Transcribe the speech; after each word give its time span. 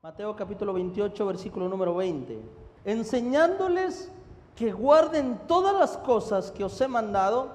Mateo 0.00 0.36
capítulo 0.36 0.72
28, 0.74 1.26
versículo 1.26 1.68
número 1.68 1.92
20. 1.96 2.40
Enseñándoles 2.84 4.12
que 4.54 4.70
guarden 4.70 5.40
todas 5.48 5.74
las 5.74 5.96
cosas 5.96 6.52
que 6.52 6.62
os 6.62 6.80
he 6.80 6.86
mandado. 6.86 7.48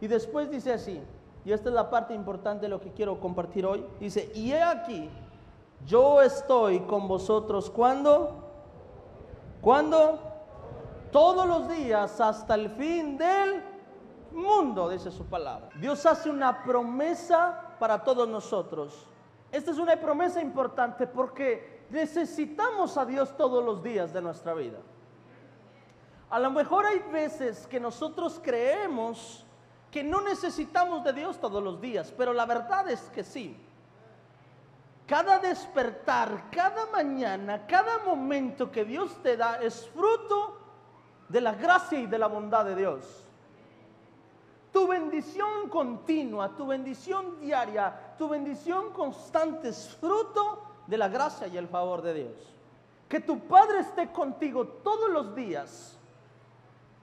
Y 0.00 0.06
después 0.06 0.48
dice 0.48 0.72
así, 0.72 1.02
y 1.44 1.50
esta 1.50 1.70
es 1.70 1.74
la 1.74 1.90
parte 1.90 2.14
importante 2.14 2.66
de 2.66 2.68
lo 2.68 2.80
que 2.80 2.92
quiero 2.92 3.18
compartir 3.18 3.66
hoy. 3.66 3.84
Dice, 3.98 4.30
y 4.32 4.52
he 4.52 4.62
aquí, 4.62 5.10
yo 5.86 6.22
estoy 6.22 6.78
con 6.82 7.08
vosotros 7.08 7.68
cuando, 7.68 8.44
cuando, 9.60 10.20
todos 11.10 11.48
los 11.48 11.68
días 11.68 12.20
hasta 12.20 12.54
el 12.54 12.70
fin 12.70 13.18
del 13.18 13.60
mundo, 14.30 14.88
dice 14.88 15.10
su 15.10 15.24
palabra. 15.24 15.70
Dios 15.80 16.06
hace 16.06 16.30
una 16.30 16.62
promesa 16.62 17.74
para 17.80 18.04
todos 18.04 18.28
nosotros. 18.28 19.04
Esta 19.50 19.72
es 19.72 19.78
una 19.78 19.96
promesa 19.96 20.40
importante 20.40 21.08
porque 21.08 21.77
necesitamos 21.90 22.96
a 22.96 23.04
Dios 23.04 23.36
todos 23.36 23.64
los 23.64 23.82
días 23.82 24.12
de 24.12 24.22
nuestra 24.22 24.54
vida. 24.54 24.78
A 26.30 26.38
lo 26.38 26.50
mejor 26.50 26.84
hay 26.84 26.98
veces 27.10 27.66
que 27.66 27.80
nosotros 27.80 28.40
creemos 28.42 29.44
que 29.90 30.04
no 30.04 30.20
necesitamos 30.20 31.02
de 31.02 31.14
Dios 31.14 31.40
todos 31.40 31.62
los 31.62 31.80
días, 31.80 32.12
pero 32.16 32.34
la 32.34 32.44
verdad 32.44 32.88
es 32.90 33.00
que 33.10 33.24
sí. 33.24 33.56
Cada 35.06 35.38
despertar, 35.38 36.50
cada 36.50 36.84
mañana, 36.92 37.66
cada 37.66 37.98
momento 38.04 38.70
que 38.70 38.84
Dios 38.84 39.22
te 39.22 39.38
da 39.38 39.56
es 39.62 39.88
fruto 39.88 40.58
de 41.30 41.40
la 41.40 41.54
gracia 41.54 41.98
y 41.98 42.06
de 42.06 42.18
la 42.18 42.26
bondad 42.26 42.66
de 42.66 42.76
Dios. 42.76 43.24
Tu 44.70 44.86
bendición 44.86 45.70
continua, 45.70 46.50
tu 46.50 46.66
bendición 46.66 47.40
diaria, 47.40 48.14
tu 48.18 48.28
bendición 48.28 48.92
constante 48.92 49.70
es 49.70 49.96
fruto 49.98 50.67
de 50.88 50.98
la 50.98 51.08
gracia 51.08 51.46
y 51.46 51.56
el 51.56 51.68
favor 51.68 52.02
de 52.02 52.14
Dios. 52.14 52.54
Que 53.08 53.20
tu 53.20 53.38
Padre 53.40 53.80
esté 53.80 54.10
contigo 54.10 54.66
todos 54.66 55.10
los 55.10 55.34
días, 55.34 55.98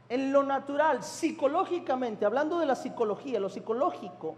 en 0.09 0.31
lo 0.31 0.43
natural, 0.43 1.03
psicológicamente, 1.03 2.25
hablando 2.25 2.59
de 2.59 2.65
la 2.65 2.75
psicología, 2.75 3.39
lo 3.39 3.49
psicológico, 3.49 4.35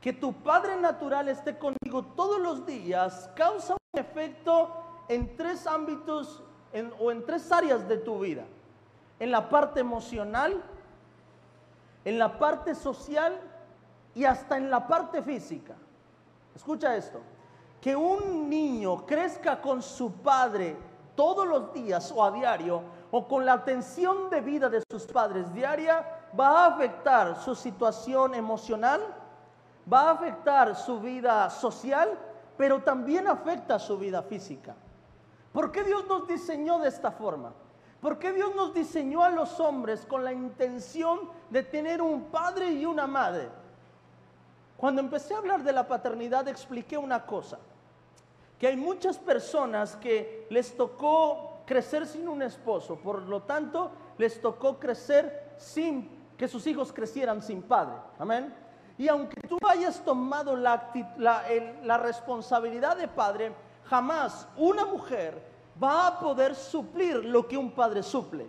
que 0.00 0.12
tu 0.12 0.32
Padre 0.32 0.76
natural 0.76 1.28
esté 1.28 1.58
contigo 1.58 2.04
todos 2.16 2.40
los 2.40 2.64
días, 2.64 3.30
causa 3.36 3.74
un 3.74 4.00
efecto 4.00 4.70
en 5.08 5.36
tres 5.36 5.66
ámbitos 5.66 6.42
o 6.98 7.10
en 7.10 7.24
tres 7.24 7.50
áreas 7.52 7.88
de 7.88 7.98
tu 7.98 8.20
vida. 8.20 8.44
En 9.18 9.30
la 9.30 9.48
parte 9.48 9.80
emocional, 9.80 10.62
en 12.04 12.18
la 12.18 12.38
parte 12.38 12.74
social 12.74 13.40
y 14.14 14.24
hasta 14.24 14.56
en 14.56 14.70
la 14.70 14.86
parte 14.86 15.22
física. 15.22 15.74
Escucha 16.54 16.96
esto, 16.96 17.20
que 17.80 17.94
un 17.94 18.48
niño 18.48 19.06
crezca 19.06 19.60
con 19.60 19.82
su 19.82 20.12
padre 20.12 20.76
todos 21.14 21.46
los 21.46 21.72
días 21.72 22.12
o 22.14 22.22
a 22.22 22.30
diario 22.30 22.82
o 23.10 23.26
con 23.26 23.46
la 23.46 23.54
atención 23.54 24.28
de 24.30 24.40
vida 24.40 24.68
de 24.68 24.82
sus 24.90 25.04
padres 25.06 25.52
diaria, 25.54 26.04
va 26.38 26.64
a 26.64 26.66
afectar 26.66 27.36
su 27.36 27.54
situación 27.54 28.34
emocional, 28.34 29.00
va 29.90 30.08
a 30.08 30.10
afectar 30.12 30.76
su 30.76 31.00
vida 31.00 31.48
social, 31.50 32.18
pero 32.56 32.82
también 32.82 33.28
afecta 33.28 33.78
su 33.78 33.96
vida 33.96 34.22
física. 34.22 34.74
¿Por 35.52 35.72
qué 35.72 35.84
Dios 35.84 36.06
nos 36.06 36.26
diseñó 36.28 36.78
de 36.78 36.88
esta 36.88 37.10
forma? 37.10 37.52
¿Por 38.00 38.18
qué 38.18 38.32
Dios 38.32 38.54
nos 38.54 38.74
diseñó 38.74 39.22
a 39.22 39.30
los 39.30 39.58
hombres 39.58 40.04
con 40.04 40.22
la 40.22 40.32
intención 40.32 41.20
de 41.50 41.62
tener 41.62 42.02
un 42.02 42.24
padre 42.24 42.70
y 42.70 42.84
una 42.84 43.06
madre? 43.06 43.48
Cuando 44.76 45.00
empecé 45.00 45.34
a 45.34 45.38
hablar 45.38 45.62
de 45.62 45.72
la 45.72 45.88
paternidad 45.88 46.46
expliqué 46.48 46.98
una 46.98 47.24
cosa, 47.24 47.58
que 48.58 48.66
hay 48.66 48.76
muchas 48.76 49.18
personas 49.18 49.96
que 49.96 50.46
les 50.50 50.76
tocó 50.76 51.62
crecer 51.66 52.06
sin 52.06 52.28
un 52.28 52.42
esposo, 52.42 52.96
por 52.96 53.22
lo 53.22 53.42
tanto 53.42 53.90
les 54.18 54.40
tocó 54.40 54.78
crecer 54.78 55.54
sin 55.58 56.08
que 56.36 56.48
sus 56.48 56.66
hijos 56.66 56.92
crecieran 56.92 57.42
sin 57.42 57.62
padre. 57.62 57.96
Amén. 58.18 58.54
Y 58.98 59.08
aunque 59.08 59.40
tú 59.46 59.58
hayas 59.66 60.02
tomado 60.02 60.56
la, 60.56 61.98
responsabilidad 61.98 62.96
de 62.96 63.08
padre, 63.08 63.52
jamás 63.84 64.48
una 64.56 64.86
mujer 64.86 65.42
va 65.82 66.06
a 66.06 66.18
poder 66.18 66.54
suplir 66.54 67.16
lo 67.24 67.46
que 67.46 67.58
un 67.58 67.70
padre 67.70 68.02
suple. 68.02 68.46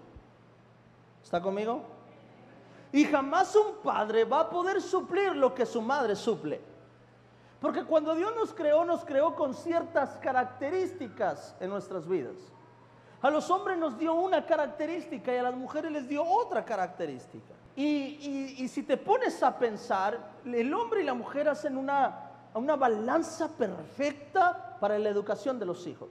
¿Está 1.22 1.42
conmigo? 1.42 1.97
Y 2.92 3.06
jamás 3.06 3.56
un 3.56 3.76
padre 3.84 4.24
va 4.24 4.42
a 4.42 4.50
poder 4.50 4.82
suplir 4.82 5.36
lo 5.36 5.54
que 5.54 5.66
su 5.66 5.82
madre 5.82 6.16
suple. 6.16 6.62
Porque 7.60 7.84
cuando 7.84 8.14
Dios 8.16 8.34
nos 8.36 8.54
creó, 8.54 8.86
nos 8.86 9.04
creó 9.04 9.36
con 9.36 9.54
ciertas 9.54 10.18
características 10.18 11.56
en 11.60 11.70
nuestras 11.70 12.08
vidas. 12.08 12.36
A 13.22 13.32
los 13.32 13.50
hombres 13.50 13.78
nos 13.78 13.98
dio 13.98 14.14
una 14.14 14.46
característica 14.46 15.34
y 15.34 15.38
a 15.38 15.44
las 15.44 15.56
mujeres 15.56 15.92
les 15.92 16.08
dio 16.08 16.24
otra 16.24 16.64
característica. 16.64 17.54
Y, 17.76 18.56
y, 18.58 18.68
si 18.68 18.84
te 18.84 18.98
pones 18.98 19.42
a 19.44 19.58
pensar, 19.58 20.20
el 20.46 20.74
hombre 20.74 21.02
y 21.02 21.04
la 21.04 21.14
mujer 21.14 21.48
hacen 21.50 21.78
una, 21.78 22.32
una 22.54 22.76
balanza 22.76 23.48
perfecta 23.50 24.78
para 24.80 24.98
la 24.98 25.10
educación 25.10 25.60
de 25.60 25.66
los 25.66 25.86
hijos. 25.86 26.10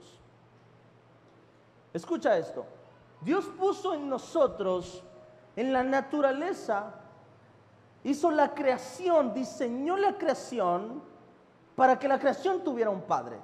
Escucha 1.93 2.37
esto. 2.37 2.65
Dios 3.21 3.45
puso 3.57 3.93
en 3.93 4.07
nosotros, 4.07 5.03
en 5.57 5.73
la 5.73 5.83
naturaleza, 5.83 6.93
hizo 8.03 8.29
la 8.29 8.53
creación, 8.53 9.33
diseñó 9.33 9.97
la 9.97 10.15
creación 10.15 11.01
para 11.75 11.97
que 11.97 12.07
la 12.07 12.19
creación 12.19 12.63
tuviera 12.63 12.91
un 12.91 13.01
padre. 13.01 13.39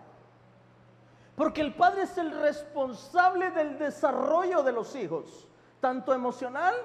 Porque 1.36 1.62
el 1.62 1.74
padre 1.74 2.04
es 2.04 2.16
el 2.20 2.30
responsable 2.40 3.50
del 3.50 3.80
desarrollo 3.80 4.62
de 4.62 4.72
los 4.72 4.96
hijos, 4.96 5.48
tanto 5.82 6.14
emocional 6.14 6.76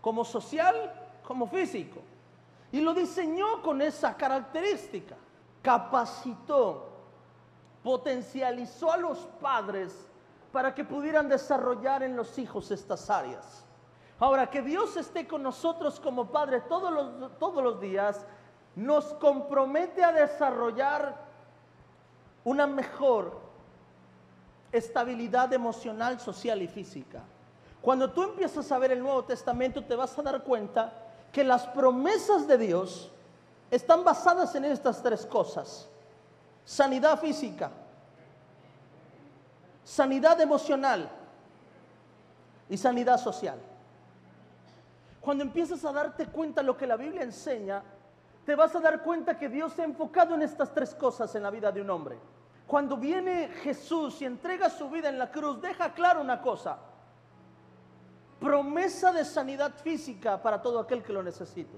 como 0.00 0.24
social 0.24 0.74
como 1.22 1.46
físico. 1.48 2.00
Y 2.72 2.80
lo 2.80 2.94
diseñó 2.94 3.60
con 3.62 3.82
esa 3.82 4.16
característica. 4.16 5.16
Capacitó, 5.60 6.88
potencializó 7.82 8.90
a 8.90 8.96
los 8.96 9.18
padres 9.38 9.94
para 10.50 10.74
que 10.74 10.82
pudieran 10.82 11.28
desarrollar 11.28 12.02
en 12.02 12.16
los 12.16 12.38
hijos 12.38 12.70
estas 12.70 13.10
áreas. 13.10 13.65
Ahora, 14.18 14.48
que 14.48 14.62
Dios 14.62 14.96
esté 14.96 15.26
con 15.26 15.42
nosotros 15.42 16.00
como 16.00 16.26
Padre 16.26 16.62
todos 16.62 16.92
los, 16.92 17.38
todos 17.38 17.62
los 17.62 17.80
días, 17.80 18.24
nos 18.74 19.12
compromete 19.14 20.02
a 20.02 20.12
desarrollar 20.12 21.16
una 22.44 22.66
mejor 22.66 23.40
estabilidad 24.72 25.52
emocional, 25.52 26.18
social 26.20 26.62
y 26.62 26.68
física. 26.68 27.22
Cuando 27.82 28.10
tú 28.10 28.22
empiezas 28.22 28.70
a 28.72 28.78
ver 28.78 28.92
el 28.92 29.02
Nuevo 29.02 29.24
Testamento, 29.24 29.84
te 29.84 29.94
vas 29.94 30.18
a 30.18 30.22
dar 30.22 30.42
cuenta 30.42 30.92
que 31.32 31.44
las 31.44 31.66
promesas 31.66 32.46
de 32.46 32.58
Dios 32.58 33.10
están 33.70 34.04
basadas 34.04 34.54
en 34.54 34.64
estas 34.64 35.02
tres 35.02 35.26
cosas. 35.26 35.88
Sanidad 36.64 37.18
física, 37.20 37.70
sanidad 39.84 40.40
emocional 40.40 41.08
y 42.68 42.76
sanidad 42.76 43.18
social. 43.18 43.58
Cuando 45.26 45.42
empiezas 45.42 45.84
a 45.84 45.90
darte 45.90 46.28
cuenta 46.28 46.62
lo 46.62 46.76
que 46.76 46.86
la 46.86 46.96
Biblia 46.96 47.24
enseña, 47.24 47.82
te 48.44 48.54
vas 48.54 48.76
a 48.76 48.78
dar 48.78 49.02
cuenta 49.02 49.36
que 49.36 49.48
Dios 49.48 49.72
se 49.72 49.82
ha 49.82 49.84
enfocado 49.84 50.36
en 50.36 50.42
estas 50.42 50.72
tres 50.72 50.94
cosas 50.94 51.34
en 51.34 51.42
la 51.42 51.50
vida 51.50 51.72
de 51.72 51.80
un 51.80 51.90
hombre. 51.90 52.16
Cuando 52.64 52.96
viene 52.96 53.48
Jesús 53.48 54.22
y 54.22 54.24
entrega 54.24 54.70
su 54.70 54.88
vida 54.88 55.08
en 55.08 55.18
la 55.18 55.32
cruz, 55.32 55.60
deja 55.60 55.92
claro 55.94 56.20
una 56.20 56.40
cosa. 56.40 56.78
Promesa 58.38 59.12
de 59.12 59.24
sanidad 59.24 59.74
física 59.74 60.40
para 60.40 60.62
todo 60.62 60.78
aquel 60.78 61.02
que 61.02 61.12
lo 61.12 61.24
necesite. 61.24 61.76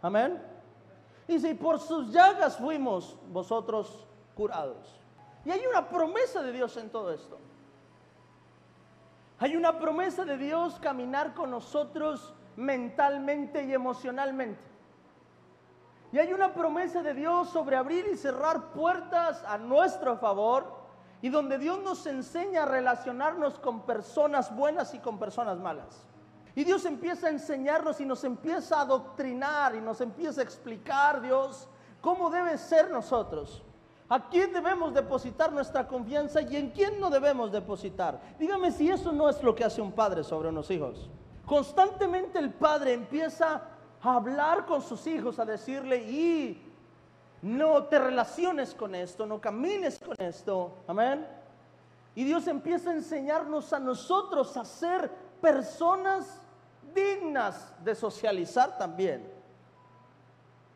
Amén. 0.00 0.42
Y 1.28 1.38
si 1.38 1.52
por 1.52 1.78
sus 1.78 2.10
llagas 2.10 2.56
fuimos 2.56 3.18
vosotros 3.30 4.06
curados. 4.34 4.98
Y 5.44 5.50
hay 5.50 5.66
una 5.66 5.86
promesa 5.86 6.42
de 6.42 6.50
Dios 6.50 6.74
en 6.78 6.88
todo 6.88 7.12
esto. 7.12 7.38
Hay 9.44 9.56
una 9.56 9.78
promesa 9.78 10.24
de 10.24 10.38
Dios 10.38 10.78
caminar 10.80 11.34
con 11.34 11.50
nosotros 11.50 12.32
mentalmente 12.56 13.62
y 13.62 13.74
emocionalmente. 13.74 14.64
Y 16.12 16.18
hay 16.18 16.32
una 16.32 16.54
promesa 16.54 17.02
de 17.02 17.12
Dios 17.12 17.50
sobre 17.50 17.76
abrir 17.76 18.06
y 18.10 18.16
cerrar 18.16 18.72
puertas 18.72 19.44
a 19.44 19.58
nuestro 19.58 20.16
favor 20.16 20.86
y 21.20 21.28
donde 21.28 21.58
Dios 21.58 21.78
nos 21.82 22.06
enseña 22.06 22.62
a 22.62 22.66
relacionarnos 22.66 23.58
con 23.58 23.84
personas 23.84 24.56
buenas 24.56 24.94
y 24.94 24.98
con 25.00 25.18
personas 25.18 25.58
malas. 25.58 26.06
Y 26.54 26.64
Dios 26.64 26.86
empieza 26.86 27.26
a 27.26 27.30
enseñarnos 27.30 28.00
y 28.00 28.06
nos 28.06 28.24
empieza 28.24 28.78
a 28.78 28.80
adoctrinar 28.80 29.74
y 29.74 29.82
nos 29.82 30.00
empieza 30.00 30.40
a 30.40 30.44
explicar, 30.44 31.20
Dios, 31.20 31.68
cómo 32.00 32.30
debe 32.30 32.56
ser 32.56 32.90
nosotros. 32.90 33.62
¿A 34.08 34.28
quién 34.28 34.52
debemos 34.52 34.92
depositar 34.92 35.50
nuestra 35.52 35.88
confianza 35.88 36.42
y 36.42 36.56
en 36.56 36.70
quién 36.70 37.00
no 37.00 37.08
debemos 37.08 37.50
depositar? 37.50 38.20
Dígame 38.38 38.70
si 38.70 38.90
eso 38.90 39.12
no 39.12 39.28
es 39.28 39.42
lo 39.42 39.54
que 39.54 39.64
hace 39.64 39.80
un 39.80 39.92
padre 39.92 40.22
sobre 40.22 40.50
unos 40.50 40.70
hijos. 40.70 41.08
Constantemente 41.46 42.38
el 42.38 42.52
padre 42.52 42.92
empieza 42.92 43.62
a 44.02 44.14
hablar 44.14 44.66
con 44.66 44.82
sus 44.82 45.06
hijos, 45.06 45.38
a 45.38 45.44
decirle, 45.46 45.96
y 45.98 46.72
no 47.40 47.84
te 47.84 47.98
relaciones 47.98 48.74
con 48.74 48.94
esto, 48.94 49.26
no 49.26 49.40
camines 49.40 49.98
con 49.98 50.16
esto. 50.18 50.76
Amén. 50.86 51.26
Y 52.14 52.24
Dios 52.24 52.46
empieza 52.46 52.90
a 52.90 52.94
enseñarnos 52.94 53.72
a 53.72 53.78
nosotros 53.78 54.56
a 54.56 54.64
ser 54.64 55.10
personas 55.40 56.40
dignas 56.94 57.74
de 57.82 57.94
socializar 57.94 58.76
también 58.78 59.30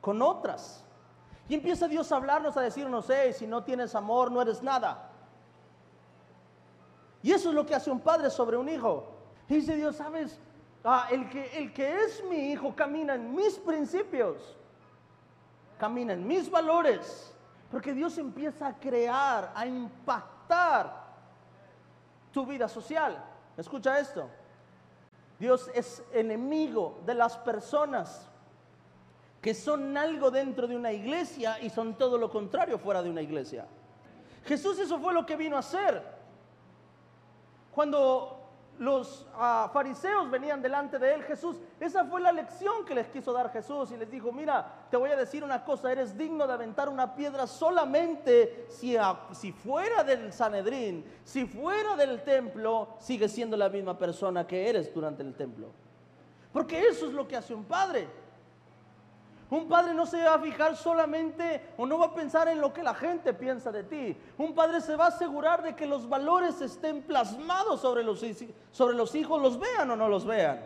con 0.00 0.20
otras. 0.22 0.84
Y 1.48 1.54
empieza 1.54 1.88
Dios 1.88 2.12
a 2.12 2.16
hablarnos, 2.16 2.56
a 2.56 2.60
decirnos, 2.60 3.06
hey, 3.08 3.32
si 3.32 3.46
no 3.46 3.64
tienes 3.64 3.94
amor, 3.94 4.30
no 4.30 4.42
eres 4.42 4.62
nada. 4.62 5.10
Y 7.22 7.32
eso 7.32 7.48
es 7.48 7.54
lo 7.54 7.64
que 7.64 7.74
hace 7.74 7.90
un 7.90 8.00
padre 8.00 8.30
sobre 8.30 8.56
un 8.56 8.68
hijo. 8.68 9.04
Y 9.48 9.54
dice 9.54 9.74
Dios, 9.76 9.96
sabes, 9.96 10.38
ah, 10.84 11.08
el, 11.10 11.28
que, 11.30 11.58
el 11.58 11.72
que 11.72 12.04
es 12.04 12.22
mi 12.24 12.52
hijo 12.52 12.74
camina 12.76 13.14
en 13.14 13.34
mis 13.34 13.58
principios, 13.58 14.56
camina 15.78 16.12
en 16.12 16.26
mis 16.26 16.50
valores, 16.50 17.34
porque 17.70 17.94
Dios 17.94 18.18
empieza 18.18 18.66
a 18.66 18.78
crear, 18.78 19.50
a 19.54 19.66
impactar 19.66 21.08
tu 22.30 22.44
vida 22.44 22.68
social. 22.68 23.24
Escucha 23.56 23.98
esto. 23.98 24.28
Dios 25.38 25.70
es 25.74 26.02
enemigo 26.12 27.00
de 27.06 27.14
las 27.14 27.38
personas 27.38 28.28
que 29.40 29.54
son 29.54 29.96
algo 29.96 30.30
dentro 30.30 30.66
de 30.66 30.76
una 30.76 30.92
iglesia 30.92 31.60
y 31.60 31.70
son 31.70 31.94
todo 31.94 32.18
lo 32.18 32.30
contrario 32.30 32.78
fuera 32.78 33.02
de 33.02 33.10
una 33.10 33.22
iglesia. 33.22 33.66
Jesús 34.44 34.78
eso 34.78 34.98
fue 34.98 35.12
lo 35.12 35.24
que 35.24 35.36
vino 35.36 35.56
a 35.56 35.60
hacer. 35.60 36.02
Cuando 37.72 38.38
los 38.78 39.26
ah, 39.34 39.70
fariseos 39.72 40.30
venían 40.30 40.62
delante 40.62 40.98
de 40.98 41.14
él, 41.14 41.22
Jesús, 41.24 41.56
esa 41.80 42.04
fue 42.04 42.20
la 42.20 42.32
lección 42.32 42.84
que 42.84 42.94
les 42.94 43.08
quiso 43.08 43.32
dar 43.32 43.52
Jesús 43.52 43.90
y 43.92 43.96
les 43.96 44.10
dijo, 44.10 44.32
mira, 44.32 44.86
te 44.90 44.96
voy 44.96 45.10
a 45.10 45.16
decir 45.16 45.42
una 45.42 45.64
cosa, 45.64 45.90
eres 45.90 46.16
digno 46.16 46.46
de 46.46 46.52
aventar 46.52 46.88
una 46.88 47.14
piedra 47.14 47.46
solamente 47.46 48.66
si, 48.68 48.96
si 49.32 49.52
fuera 49.52 50.04
del 50.04 50.32
Sanedrín, 50.32 51.04
si 51.24 51.44
fuera 51.46 51.96
del 51.96 52.22
templo, 52.22 52.96
sigues 52.98 53.32
siendo 53.32 53.56
la 53.56 53.68
misma 53.68 53.98
persona 53.98 54.46
que 54.46 54.68
eres 54.68 54.92
durante 54.94 55.22
el 55.22 55.34
templo. 55.34 55.68
Porque 56.52 56.88
eso 56.88 57.06
es 57.06 57.12
lo 57.12 57.26
que 57.28 57.36
hace 57.36 57.54
un 57.54 57.64
padre. 57.64 58.08
Un 59.50 59.66
padre 59.66 59.94
no 59.94 60.04
se 60.04 60.22
va 60.22 60.34
a 60.34 60.38
fijar 60.38 60.76
solamente 60.76 61.72
o 61.78 61.86
no 61.86 61.98
va 61.98 62.06
a 62.06 62.14
pensar 62.14 62.48
en 62.48 62.60
lo 62.60 62.72
que 62.72 62.82
la 62.82 62.94
gente 62.94 63.32
piensa 63.32 63.72
de 63.72 63.82
ti. 63.82 64.16
Un 64.36 64.54
padre 64.54 64.82
se 64.82 64.94
va 64.94 65.06
a 65.06 65.08
asegurar 65.08 65.62
de 65.62 65.74
que 65.74 65.86
los 65.86 66.06
valores 66.06 66.60
estén 66.60 67.02
plasmados 67.02 67.80
sobre 67.80 68.02
los, 68.02 68.22
sobre 68.72 68.94
los 68.94 69.14
hijos, 69.14 69.40
los 69.40 69.58
vean 69.58 69.90
o 69.90 69.96
no 69.96 70.08
los 70.08 70.26
vean. 70.26 70.60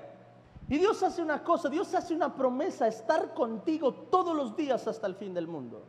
Y 0.69 0.79
Dios 0.79 1.01
hace 1.03 1.23
una 1.23 1.45
cosa, 1.45 1.69
Dios 1.69 1.95
hace 1.95 2.15
una 2.15 2.35
promesa, 2.35 2.89
estar 2.89 3.35
contigo 3.35 3.93
todos 3.93 4.35
los 4.35 4.57
días 4.57 4.89
hasta 4.89 5.07
el 5.07 5.15
fin 5.15 5.33
del 5.33 5.47
mundo. 5.47 5.85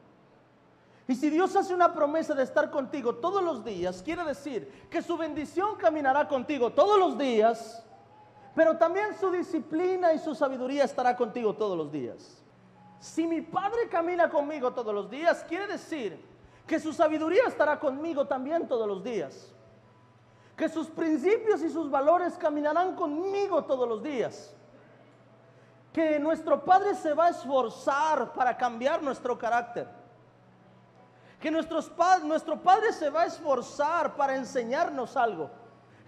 Y 1.07 1.15
si 1.15 1.31
Dios 1.31 1.55
hace 1.55 1.73
una 1.73 1.93
promesa 1.93 2.35
de 2.35 2.43
estar 2.43 2.69
contigo 2.69 3.15
todos 3.15 3.43
los 3.43 3.65
días, 3.65 4.03
quiere 4.03 4.23
decir 4.23 4.87
que 4.89 5.01
su 5.01 5.17
bendición 5.17 5.77
caminará 5.77 6.27
contigo 6.27 6.71
todos 6.71 6.99
los 6.99 7.17
días, 7.17 7.83
pero 8.53 8.77
también 8.77 9.17
su 9.19 9.31
disciplina 9.31 10.13
y 10.13 10.19
su 10.19 10.35
sabiduría 10.35 10.83
estará 10.83 11.15
contigo 11.15 11.55
todos 11.55 11.75
los 11.75 11.91
días. 11.91 12.42
Si 13.03 13.27
mi 13.27 13.41
Padre 13.41 13.89
camina 13.89 14.29
conmigo 14.29 14.71
todos 14.71 14.95
los 14.95 15.09
días, 15.09 15.43
quiere 15.49 15.67
decir 15.67 16.25
que 16.65 16.79
su 16.79 16.93
sabiduría 16.93 17.43
estará 17.47 17.77
conmigo 17.77 18.25
también 18.25 18.65
todos 18.65 18.87
los 18.87 19.03
días. 19.03 19.51
Que 20.55 20.69
sus 20.69 20.87
principios 20.87 21.61
y 21.63 21.69
sus 21.69 21.91
valores 21.91 22.37
caminarán 22.37 22.95
conmigo 22.95 23.65
todos 23.65 23.89
los 23.89 24.01
días. 24.01 24.55
Que 25.91 26.17
nuestro 26.17 26.63
Padre 26.63 26.95
se 26.95 27.13
va 27.13 27.25
a 27.25 27.29
esforzar 27.31 28.31
para 28.31 28.55
cambiar 28.55 29.03
nuestro 29.03 29.37
carácter. 29.37 29.85
Que 31.41 31.51
nuestro 31.51 31.81
Padre 32.63 32.93
se 32.93 33.09
va 33.09 33.23
a 33.23 33.25
esforzar 33.25 34.15
para 34.15 34.37
enseñarnos 34.37 35.17
algo. 35.17 35.49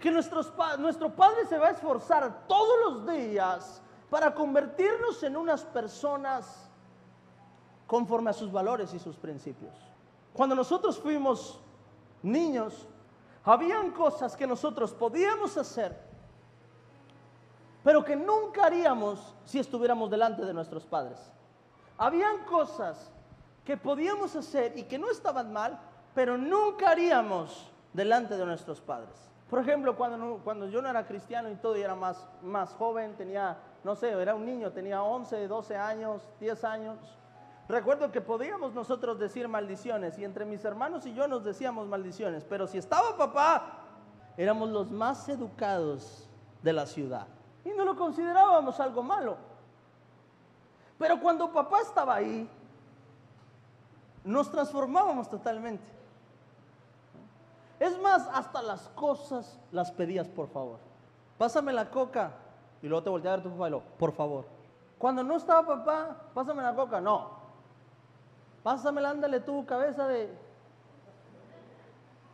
Que 0.00 0.10
nuestro 0.10 1.14
Padre 1.14 1.44
se 1.46 1.58
va 1.58 1.66
a 1.66 1.72
esforzar 1.72 2.46
todos 2.48 2.74
los 2.86 3.06
días 3.06 3.82
para 4.08 4.34
convertirnos 4.34 5.22
en 5.22 5.36
unas 5.36 5.62
personas 5.62 6.65
conforme 7.86 8.30
a 8.30 8.32
sus 8.32 8.50
valores 8.50 8.92
y 8.94 8.98
sus 8.98 9.16
principios. 9.16 9.74
Cuando 10.32 10.54
nosotros 10.54 10.98
fuimos 10.98 11.60
niños, 12.22 12.86
habían 13.44 13.92
cosas 13.92 14.36
que 14.36 14.46
nosotros 14.46 14.92
podíamos 14.92 15.56
hacer, 15.56 15.96
pero 17.82 18.04
que 18.04 18.16
nunca 18.16 18.66
haríamos 18.66 19.34
si 19.44 19.58
estuviéramos 19.58 20.10
delante 20.10 20.44
de 20.44 20.52
nuestros 20.52 20.84
padres. 20.84 21.18
Habían 21.96 22.44
cosas 22.44 23.10
que 23.64 23.76
podíamos 23.76 24.34
hacer 24.36 24.76
y 24.76 24.82
que 24.82 24.98
no 24.98 25.10
estaban 25.10 25.52
mal, 25.52 25.78
pero 26.14 26.36
nunca 26.36 26.90
haríamos 26.90 27.70
delante 27.92 28.36
de 28.36 28.44
nuestros 28.44 28.80
padres. 28.80 29.30
Por 29.48 29.60
ejemplo, 29.60 29.96
cuando, 29.96 30.40
cuando 30.42 30.68
yo 30.68 30.82
no 30.82 30.88
era 30.88 31.06
cristiano 31.06 31.48
y 31.50 31.54
todo 31.54 31.76
y 31.76 31.82
era 31.82 31.94
más, 31.94 32.26
más 32.42 32.72
joven, 32.74 33.14
tenía, 33.16 33.56
no 33.84 33.94
sé, 33.94 34.10
era 34.10 34.34
un 34.34 34.44
niño, 34.44 34.72
tenía 34.72 35.02
11, 35.02 35.46
12 35.46 35.76
años, 35.76 36.22
10 36.40 36.64
años, 36.64 36.98
Recuerdo 37.68 38.12
que 38.12 38.20
podíamos 38.20 38.74
nosotros 38.74 39.18
decir 39.18 39.48
maldiciones 39.48 40.18
y 40.18 40.24
entre 40.24 40.44
mis 40.44 40.64
hermanos 40.64 41.04
y 41.04 41.14
yo 41.14 41.26
nos 41.26 41.42
decíamos 41.42 41.88
maldiciones, 41.88 42.44
pero 42.44 42.68
si 42.68 42.78
estaba 42.78 43.16
papá, 43.16 43.80
éramos 44.36 44.70
los 44.70 44.90
más 44.90 45.28
educados 45.28 46.28
de 46.62 46.72
la 46.72 46.86
ciudad 46.86 47.26
y 47.64 47.70
no 47.70 47.84
lo 47.84 47.96
considerábamos 47.96 48.78
algo 48.78 49.02
malo. 49.02 49.36
Pero 50.96 51.20
cuando 51.20 51.52
papá 51.52 51.80
estaba 51.80 52.14
ahí, 52.14 52.48
nos 54.24 54.50
transformábamos 54.50 55.28
totalmente. 55.28 55.84
Es 57.80 57.98
más, 58.00 58.28
hasta 58.32 58.62
las 58.62 58.88
cosas 58.90 59.58
las 59.72 59.90
pedías 59.90 60.28
por 60.28 60.48
favor. 60.48 60.78
Pásame 61.36 61.72
la 61.72 61.90
coca 61.90 62.30
y 62.80 62.86
luego 62.86 63.02
te 63.02 63.10
volteaba 63.10 63.34
a 63.34 63.36
ver 63.38 63.44
tu 63.44 63.58
papá 63.58 63.84
por 63.98 64.12
favor. 64.12 64.46
Cuando 64.98 65.22
no 65.22 65.36
estaba 65.36 65.66
papá, 65.66 66.16
pásame 66.32 66.62
la 66.62 66.74
coca, 66.74 67.00
no, 67.00 67.35
Pásamela, 68.66 69.10
ándale 69.10 69.38
tú, 69.38 69.64
cabeza 69.64 70.08
de. 70.08 70.28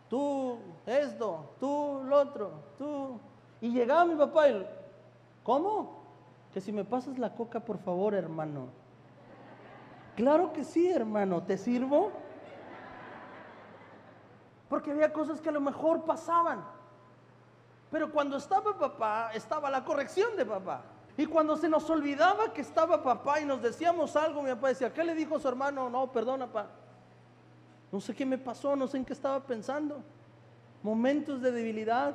Tú, 0.09 0.57
esto, 0.87 1.45
tú, 1.61 2.01
lo 2.07 2.21
otro, 2.23 2.53
tú. 2.79 3.21
Y 3.61 3.71
llegaba 3.71 4.07
mi 4.07 4.15
papá 4.15 4.49
y. 4.49 4.67
¿Cómo? 5.43 6.03
Que 6.55 6.63
si 6.63 6.73
me 6.73 6.87
pasas 6.87 7.19
la 7.19 7.35
coca, 7.35 7.61
por 7.61 7.77
favor, 7.77 8.15
hermano. 8.15 8.69
Claro 10.17 10.55
que 10.55 10.65
sí, 10.65 10.91
hermano, 10.91 11.43
¿te 11.43 11.59
sirvo? 11.59 12.11
Porque 14.71 14.91
había 14.91 15.13
cosas 15.13 15.39
que 15.39 15.51
a 15.51 15.53
lo 15.53 15.61
mejor 15.61 16.05
pasaban. 16.07 16.65
Pero 17.91 18.11
cuando 18.11 18.39
estaba 18.39 18.79
papá, 18.79 19.33
estaba 19.35 19.69
la 19.69 19.85
corrección 19.85 20.35
de 20.39 20.47
papá. 20.47 20.81
Y 21.17 21.27
cuando 21.27 21.57
se 21.57 21.69
nos 21.69 21.89
olvidaba 21.91 22.53
que 22.53 22.63
estaba 22.63 23.03
papá 23.03 23.41
y 23.41 23.45
nos 23.45 23.61
decíamos 23.61 24.17
algo, 24.17 24.43
mi 24.43 24.51
papá 24.51 24.69
decía, 24.69 24.93
¿qué 24.93 25.05
le 25.05 25.15
dijo 25.15 25.37
a 25.37 25.41
su 25.41 25.49
hermano? 25.49 25.91
No, 25.91 26.11
perdona, 26.11 26.47
papá. 26.47 26.71
No 27.91 28.01
sé 28.01 28.15
qué 28.15 28.25
me 28.25 28.39
pasó, 28.39 28.75
no 28.75 28.87
sé 28.87 28.97
en 28.97 29.05
qué 29.05 29.13
estaba 29.13 29.41
pensando. 29.41 30.03
Momentos 30.83 31.43
de 31.43 31.53
debilidad. 31.53 32.15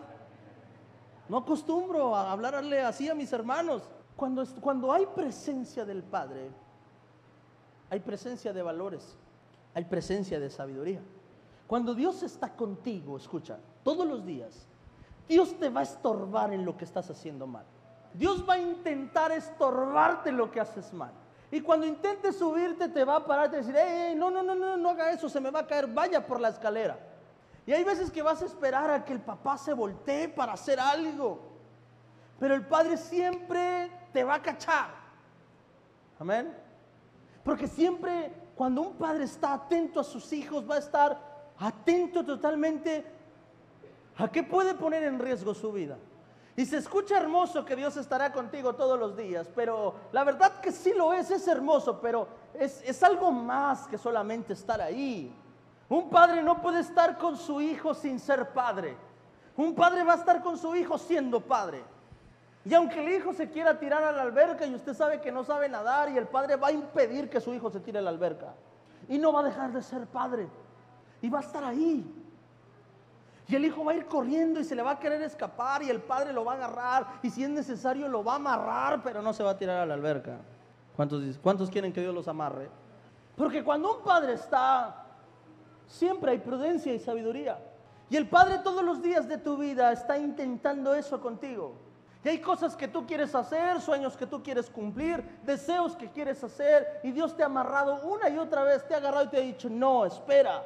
No 1.29 1.37
acostumbro 1.37 2.15
a 2.15 2.31
hablarle 2.31 2.81
así 2.81 3.07
a 3.07 3.13
mis 3.13 3.31
hermanos. 3.31 3.83
Cuando, 4.15 4.43
cuando 4.59 4.91
hay 4.91 5.05
presencia 5.05 5.85
del 5.85 6.01
Padre, 6.01 6.49
hay 7.91 7.99
presencia 7.99 8.51
de 8.51 8.63
valores, 8.63 9.15
hay 9.75 9.85
presencia 9.85 10.39
de 10.39 10.49
sabiduría. 10.49 11.01
Cuando 11.67 11.93
Dios 11.93 12.23
está 12.23 12.55
contigo, 12.55 13.17
escucha, 13.17 13.59
todos 13.83 14.07
los 14.07 14.25
días, 14.25 14.65
Dios 15.27 15.53
te 15.59 15.69
va 15.69 15.81
a 15.81 15.83
estorbar 15.83 16.51
en 16.53 16.65
lo 16.65 16.75
que 16.75 16.85
estás 16.85 17.09
haciendo 17.11 17.45
mal. 17.45 17.65
Dios 18.17 18.43
va 18.47 18.55
a 18.55 18.59
intentar 18.59 19.31
estorbarte 19.31 20.31
lo 20.31 20.49
que 20.49 20.59
haces 20.59 20.91
mal. 20.93 21.11
Y 21.51 21.61
cuando 21.61 21.85
intentes 21.85 22.37
subirte, 22.37 22.89
te 22.89 23.05
va 23.05 23.17
a 23.17 23.25
parar 23.25 23.49
y 23.53 23.57
decir, 23.57 23.75
no, 24.17 24.31
no, 24.31 24.43
no, 24.43 24.55
no, 24.55 24.75
no 24.75 24.89
haga 24.89 25.11
eso, 25.11 25.29
se 25.29 25.39
me 25.39 25.51
va 25.51 25.61
a 25.61 25.67
caer, 25.67 25.87
vaya 25.87 26.25
por 26.25 26.39
la 26.39 26.49
escalera. 26.49 26.97
Y 27.65 27.73
hay 27.73 27.83
veces 27.83 28.11
que 28.11 28.21
vas 28.21 28.41
a 28.41 28.45
esperar 28.45 28.89
a 28.89 29.05
que 29.05 29.13
el 29.13 29.21
papá 29.21 29.57
se 29.57 29.73
voltee 29.73 30.27
para 30.29 30.53
hacer 30.53 30.79
algo. 30.79 31.39
Pero 32.39 32.55
el 32.55 32.65
padre 32.65 32.97
siempre 32.97 33.91
te 34.11 34.23
va 34.23 34.35
a 34.35 34.41
cachar. 34.41 34.89
Amén. 36.19 36.53
Porque 37.43 37.67
siempre 37.67 38.31
cuando 38.55 38.81
un 38.81 38.95
padre 38.95 39.25
está 39.25 39.53
atento 39.53 39.99
a 39.99 40.03
sus 40.03 40.33
hijos, 40.33 40.69
va 40.69 40.75
a 40.75 40.79
estar 40.79 41.21
atento 41.59 42.25
totalmente 42.25 43.05
a 44.17 44.27
qué 44.31 44.41
puede 44.43 44.73
poner 44.73 45.03
en 45.03 45.19
riesgo 45.19 45.53
su 45.53 45.71
vida. 45.71 45.97
Y 46.57 46.65
se 46.65 46.77
escucha 46.77 47.17
hermoso 47.17 47.63
que 47.63 47.75
Dios 47.75 47.95
estará 47.97 48.33
contigo 48.33 48.73
todos 48.73 48.99
los 48.99 49.15
días, 49.15 49.47
pero 49.55 49.93
la 50.11 50.23
verdad 50.23 50.59
que 50.59 50.71
sí 50.71 50.91
lo 50.91 51.13
es, 51.13 51.29
es 51.29 51.47
hermoso, 51.47 52.01
pero 52.01 52.27
es, 52.55 52.81
es 52.83 53.03
algo 53.03 53.31
más 53.31 53.87
que 53.87 53.95
solamente 53.95 54.53
estar 54.53 54.81
ahí. 54.81 55.31
Un 55.87 56.09
padre 56.09 56.41
no 56.41 56.59
puede 56.59 56.79
estar 56.79 57.19
con 57.19 57.37
su 57.37 57.61
hijo 57.61 57.93
sin 57.93 58.19
ser 58.19 58.53
padre. 58.53 58.97
Un 59.55 59.75
padre 59.75 60.03
va 60.03 60.13
a 60.13 60.17
estar 60.17 60.41
con 60.41 60.57
su 60.57 60.75
hijo 60.75 60.97
siendo 60.97 61.41
padre. 61.41 61.83
Y 62.65 62.73
aunque 62.73 63.05
el 63.05 63.13
hijo 63.13 63.33
se 63.33 63.51
quiera 63.51 63.77
tirar 63.77 64.03
a 64.03 64.11
la 64.11 64.23
alberca 64.23 64.65
y 64.65 64.73
usted 64.73 64.95
sabe 64.95 65.21
que 65.21 65.31
no 65.31 65.43
sabe 65.43 65.69
nadar 65.69 66.09
y 66.09 66.17
el 66.17 66.27
padre 66.27 66.55
va 66.55 66.69
a 66.69 66.71
impedir 66.71 67.29
que 67.29 67.39
su 67.39 67.53
hijo 67.53 67.69
se 67.69 67.81
tire 67.81 67.99
a 67.99 68.01
la 68.01 68.09
alberca. 68.09 68.55
y 69.07 69.19
no 69.19 69.31
va 69.31 69.41
a 69.41 69.43
dejar 69.43 69.71
de 69.71 69.83
ser 69.83 70.07
padre. 70.07 70.49
Y 71.21 71.29
va 71.29 71.37
a 71.37 71.43
estar 71.43 71.63
ahí. 71.63 72.03
Y 73.47 73.55
el 73.55 73.65
hijo 73.65 73.83
va 73.85 73.93
a 73.93 73.95
ir 73.95 74.05
corriendo 74.05 74.59
y 74.59 74.63
se 74.63 74.75
le 74.75 74.81
va 74.81 74.91
a 74.91 74.99
querer 74.99 75.21
escapar 75.21 75.81
y 75.81 75.89
el 75.89 76.01
padre 76.01 76.33
lo 76.33 76.43
va 76.43 76.53
a 76.53 76.55
agarrar 76.55 77.07
y 77.21 77.29
si 77.29 77.43
es 77.43 77.49
necesario 77.49 78.07
lo 78.07 78.23
va 78.23 78.33
a 78.33 78.35
amarrar, 78.35 79.01
pero 79.01 79.21
no 79.21 79.31
se 79.33 79.43
va 79.43 79.51
a 79.51 79.57
tirar 79.57 79.79
a 79.79 79.85
la 79.85 79.93
alberca. 79.93 80.37
¿Cuántos, 80.95 81.37
cuántos 81.41 81.69
quieren 81.69 81.93
que 81.93 82.01
Dios 82.01 82.13
los 82.13 82.27
amarre? 82.27 82.69
Porque 83.37 83.63
cuando 83.63 83.97
un 83.97 84.03
padre 84.03 84.33
está, 84.33 85.05
siempre 85.85 86.31
hay 86.31 86.39
prudencia 86.39 86.93
y 86.93 86.99
sabiduría. 86.99 87.57
Y 88.09 88.15
el 88.15 88.27
Padre 88.27 88.59
todos 88.63 88.83
los 88.83 89.01
días 89.01 89.27
de 89.27 89.37
tu 89.37 89.57
vida 89.57 89.91
está 89.91 90.17
intentando 90.17 90.95
eso 90.95 91.19
contigo. 91.19 91.75
Y 92.23 92.29
hay 92.29 92.39
cosas 92.39 92.75
que 92.75 92.87
tú 92.87 93.05
quieres 93.05 93.35
hacer, 93.35 93.79
sueños 93.79 94.17
que 94.17 94.25
tú 94.25 94.41
quieres 94.41 94.69
cumplir, 94.69 95.23
deseos 95.43 95.95
que 95.95 96.09
quieres 96.09 96.43
hacer, 96.43 96.99
y 97.03 97.11
Dios 97.11 97.35
te 97.35 97.43
ha 97.43 97.45
amarrado 97.45 98.01
una 98.07 98.29
y 98.29 98.37
otra 98.37 98.63
vez, 98.63 98.85
te 98.87 98.93
ha 98.93 98.97
agarrado 98.97 99.25
y 99.25 99.27
te 99.29 99.37
ha 99.37 99.41
dicho, 99.41 99.69
no, 99.69 100.05
espera. 100.05 100.63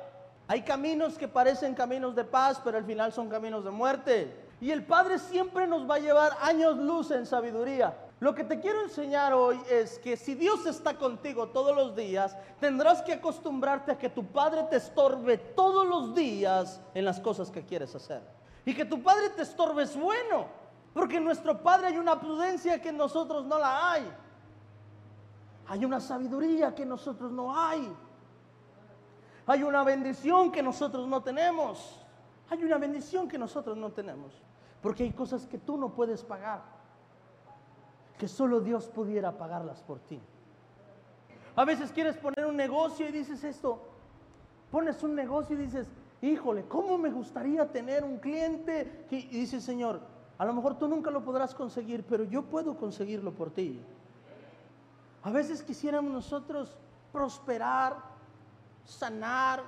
Hay 0.52 0.64
caminos 0.64 1.18
que 1.18 1.30
parecen 1.30 1.74
caminos 1.74 2.14
de 2.14 2.26
paz, 2.26 2.60
pero 2.62 2.78
al 2.78 2.84
final 2.84 3.14
son 3.14 3.30
caminos 3.30 3.64
de 3.64 3.72
muerte. 3.72 4.50
Y 4.60 4.72
el 4.72 4.86
Padre 4.86 5.18
siempre 5.18 5.66
nos 5.66 5.90
va 5.90 5.96
a 5.96 6.00
llevar 6.00 6.36
años 6.42 6.76
luz 6.76 7.10
en 7.12 7.26
sabiduría. 7.26 7.98
Lo 8.20 8.36
que 8.36 8.44
te 8.44 8.60
quiero 8.60 8.82
enseñar 8.84 9.32
hoy 9.32 9.58
es 9.70 9.98
que 10.00 10.18
si 10.18 10.36
Dios 10.36 10.66
está 10.66 10.98
contigo 10.98 11.48
todos 11.48 11.74
los 11.74 11.96
días, 11.96 12.36
tendrás 12.60 13.02
que 13.02 13.14
acostumbrarte 13.14 13.94
a 13.94 13.98
que 13.98 14.10
tu 14.10 14.26
Padre 14.26 14.64
te 14.70 14.76
estorbe 14.76 15.38
todos 15.38 15.88
los 15.88 16.14
días 16.14 16.82
en 16.96 17.06
las 17.06 17.22
cosas 17.22 17.50
que 17.50 17.66
quieres 17.66 17.96
hacer. 17.96 18.22
Y 18.66 18.74
que 18.74 18.84
tu 18.84 19.02
Padre 19.02 19.30
te 19.30 19.44
estorbe 19.44 19.84
es 19.84 19.98
bueno, 19.98 20.48
porque 20.94 21.16
en 21.16 21.24
nuestro 21.24 21.64
Padre 21.64 21.88
hay 21.88 21.98
una 21.98 22.20
prudencia 22.20 22.82
que 22.82 22.90
en 22.90 22.98
nosotros 22.98 23.46
no 23.46 23.58
la 23.58 23.94
hay. 23.94 24.04
Hay 25.68 25.86
una 25.86 26.02
sabiduría 26.02 26.76
que 26.76 26.84
en 26.84 26.90
nosotros 26.90 27.32
no 27.32 27.58
hay. 27.58 27.90
Hay 29.52 29.64
una 29.64 29.84
bendición 29.84 30.50
que 30.50 30.64
nosotros 30.64 31.10
no 31.10 31.24
tenemos. 31.24 32.00
Hay 32.50 32.64
una 32.64 32.78
bendición 32.78 33.28
que 33.28 33.38
nosotros 33.38 33.76
no 33.76 33.92
tenemos. 33.92 34.32
Porque 34.82 35.04
hay 35.04 35.12
cosas 35.12 35.46
que 35.46 35.58
tú 35.58 35.76
no 35.76 35.94
puedes 35.94 36.24
pagar, 36.24 36.62
que 38.18 38.30
solo 38.30 38.62
Dios 38.62 38.88
pudiera 38.88 39.38
pagarlas 39.38 39.82
por 39.82 40.00
ti. 40.00 40.22
A 41.58 41.66
veces 41.66 41.92
quieres 41.92 42.16
poner 42.16 42.46
un 42.46 42.56
negocio 42.56 43.10
y 43.10 43.12
dices 43.12 43.44
esto, 43.44 43.90
pones 44.72 45.04
un 45.04 45.16
negocio 45.16 45.58
y 45.58 45.64
dices, 45.64 45.90
híjole, 46.22 46.64
¿cómo 46.70 46.98
me 46.98 47.10
gustaría 47.12 47.70
tener 47.70 48.06
un 48.06 48.20
cliente? 48.20 49.06
Y 49.12 49.28
dice 49.28 49.60
Señor, 49.60 50.00
a 50.38 50.46
lo 50.46 50.54
mejor 50.54 50.80
tú 50.80 50.88
nunca 50.88 51.12
lo 51.12 51.26
podrás 51.26 51.54
conseguir, 51.54 52.06
pero 52.06 52.24
yo 52.24 52.44
puedo 52.44 52.78
conseguirlo 52.78 53.34
por 53.34 53.52
ti. 53.52 53.82
A 55.24 55.30
veces 55.30 55.62
quisiéramos 55.62 56.14
nosotros 56.14 56.78
prosperar, 57.12 58.11
sanar, 58.86 59.64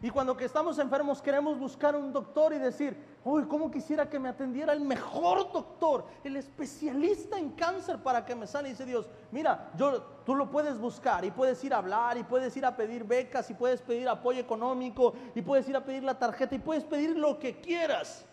y 0.00 0.10
cuando 0.10 0.36
que 0.36 0.44
estamos 0.44 0.78
enfermos 0.78 1.20
queremos 1.20 1.58
buscar 1.58 1.96
un 1.96 2.12
doctor 2.12 2.52
y 2.52 2.58
decir, 2.58 2.96
uy, 3.24 3.46
¿cómo 3.46 3.68
quisiera 3.68 4.08
que 4.08 4.20
me 4.20 4.28
atendiera 4.28 4.72
el 4.72 4.80
mejor 4.80 5.50
doctor, 5.52 6.04
el 6.22 6.36
especialista 6.36 7.36
en 7.36 7.50
cáncer 7.50 8.00
para 8.00 8.24
que 8.24 8.36
me 8.36 8.46
sane? 8.46 8.68
Dice 8.68 8.86
Dios, 8.86 9.08
mira, 9.32 9.72
yo, 9.76 10.00
tú 10.24 10.36
lo 10.36 10.48
puedes 10.52 10.78
buscar 10.78 11.24
y 11.24 11.32
puedes 11.32 11.62
ir 11.64 11.74
a 11.74 11.78
hablar 11.78 12.16
y 12.16 12.22
puedes 12.22 12.56
ir 12.56 12.64
a 12.64 12.76
pedir 12.76 13.02
becas 13.02 13.50
y 13.50 13.54
puedes 13.54 13.82
pedir 13.82 14.08
apoyo 14.08 14.38
económico 14.38 15.14
y 15.34 15.42
puedes 15.42 15.68
ir 15.68 15.74
a 15.74 15.84
pedir 15.84 16.04
la 16.04 16.16
tarjeta 16.16 16.54
y 16.54 16.60
puedes 16.60 16.84
pedir 16.84 17.16
lo 17.16 17.40
que 17.40 17.60
quieras. 17.60 18.24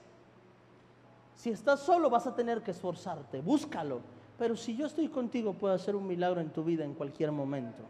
Si 1.33 1.49
estás 1.49 1.79
solo 1.79 2.11
vas 2.11 2.27
a 2.27 2.35
tener 2.35 2.61
que 2.61 2.71
esforzarte, 2.71 3.41
búscalo. 3.41 4.01
Pero 4.37 4.55
si 4.55 4.75
yo 4.75 4.85
estoy 4.85 5.07
contigo 5.07 5.53
puedo 5.53 5.73
hacer 5.73 5.95
un 5.95 6.05
milagro 6.05 6.41
en 6.41 6.51
tu 6.51 6.63
vida 6.63 6.83
en 6.83 6.93
cualquier 6.93 7.31
momento. 7.31 7.81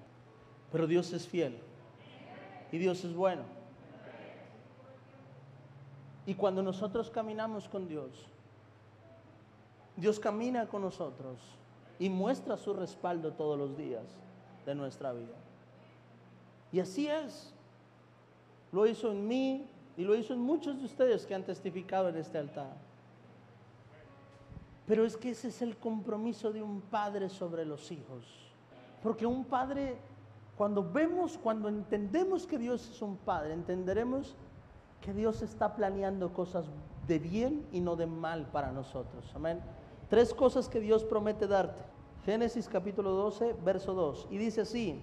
Pero 0.71 0.87
Dios 0.87 1.11
es 1.11 1.27
fiel 1.27 1.59
y 2.75 2.77
Dios 2.77 3.05
es 3.05 3.13
bueno. 3.13 3.43
Y 6.25 6.33
cuando 6.33 6.61
nosotros 6.61 7.09
caminamos 7.09 7.69
con 7.69 7.87
Dios, 7.87 8.09
Dios 9.95 10.19
camina 10.19 10.67
con 10.67 10.81
nosotros 10.81 11.39
y 11.99 12.09
muestra 12.09 12.57
su 12.57 12.73
respaldo 12.73 13.31
todos 13.31 13.57
los 13.57 13.77
días 13.77 14.03
de 14.65 14.75
nuestra 14.75 15.13
vida. 15.13 15.37
Y 16.73 16.81
así 16.81 17.07
es. 17.07 17.53
Lo 18.73 18.85
hizo 18.85 19.09
en 19.09 19.25
mí 19.25 19.65
y 19.95 20.03
lo 20.03 20.13
hizo 20.13 20.33
en 20.33 20.41
muchos 20.41 20.77
de 20.77 20.83
ustedes 20.83 21.25
que 21.25 21.33
han 21.33 21.45
testificado 21.45 22.09
en 22.09 22.17
este 22.17 22.39
altar. 22.39 22.75
Pero 24.85 25.05
es 25.05 25.15
que 25.15 25.29
ese 25.29 25.47
es 25.47 25.61
el 25.61 25.77
compromiso 25.77 26.51
de 26.51 26.61
un 26.61 26.81
padre 26.81 27.29
sobre 27.29 27.63
los 27.63 27.89
hijos. 27.89 28.25
Porque 29.01 29.25
un 29.25 29.45
padre, 29.45 29.97
cuando 30.57 30.89
vemos, 30.89 31.37
cuando 31.37 31.67
entendemos 31.67 32.47
que 32.47 32.57
Dios 32.57 32.89
es 32.89 33.01
un 33.01 33.17
padre, 33.17 33.53
entenderemos 33.53 34.35
que 35.01 35.13
Dios 35.13 35.41
está 35.41 35.75
planeando 35.75 36.33
cosas 36.33 36.65
de 37.07 37.19
bien 37.19 37.67
y 37.71 37.81
no 37.81 37.95
de 37.95 38.07
mal 38.07 38.47
para 38.51 38.71
nosotros. 38.71 39.31
Amén. 39.35 39.61
Tres 40.09 40.33
cosas 40.33 40.69
que 40.69 40.79
Dios 40.79 41.03
promete 41.03 41.47
darte. 41.47 41.83
Génesis 42.25 42.67
capítulo 42.67 43.11
12, 43.11 43.55
verso 43.63 43.93
2. 43.93 44.27
Y 44.31 44.37
dice 44.37 44.61
así, 44.61 45.01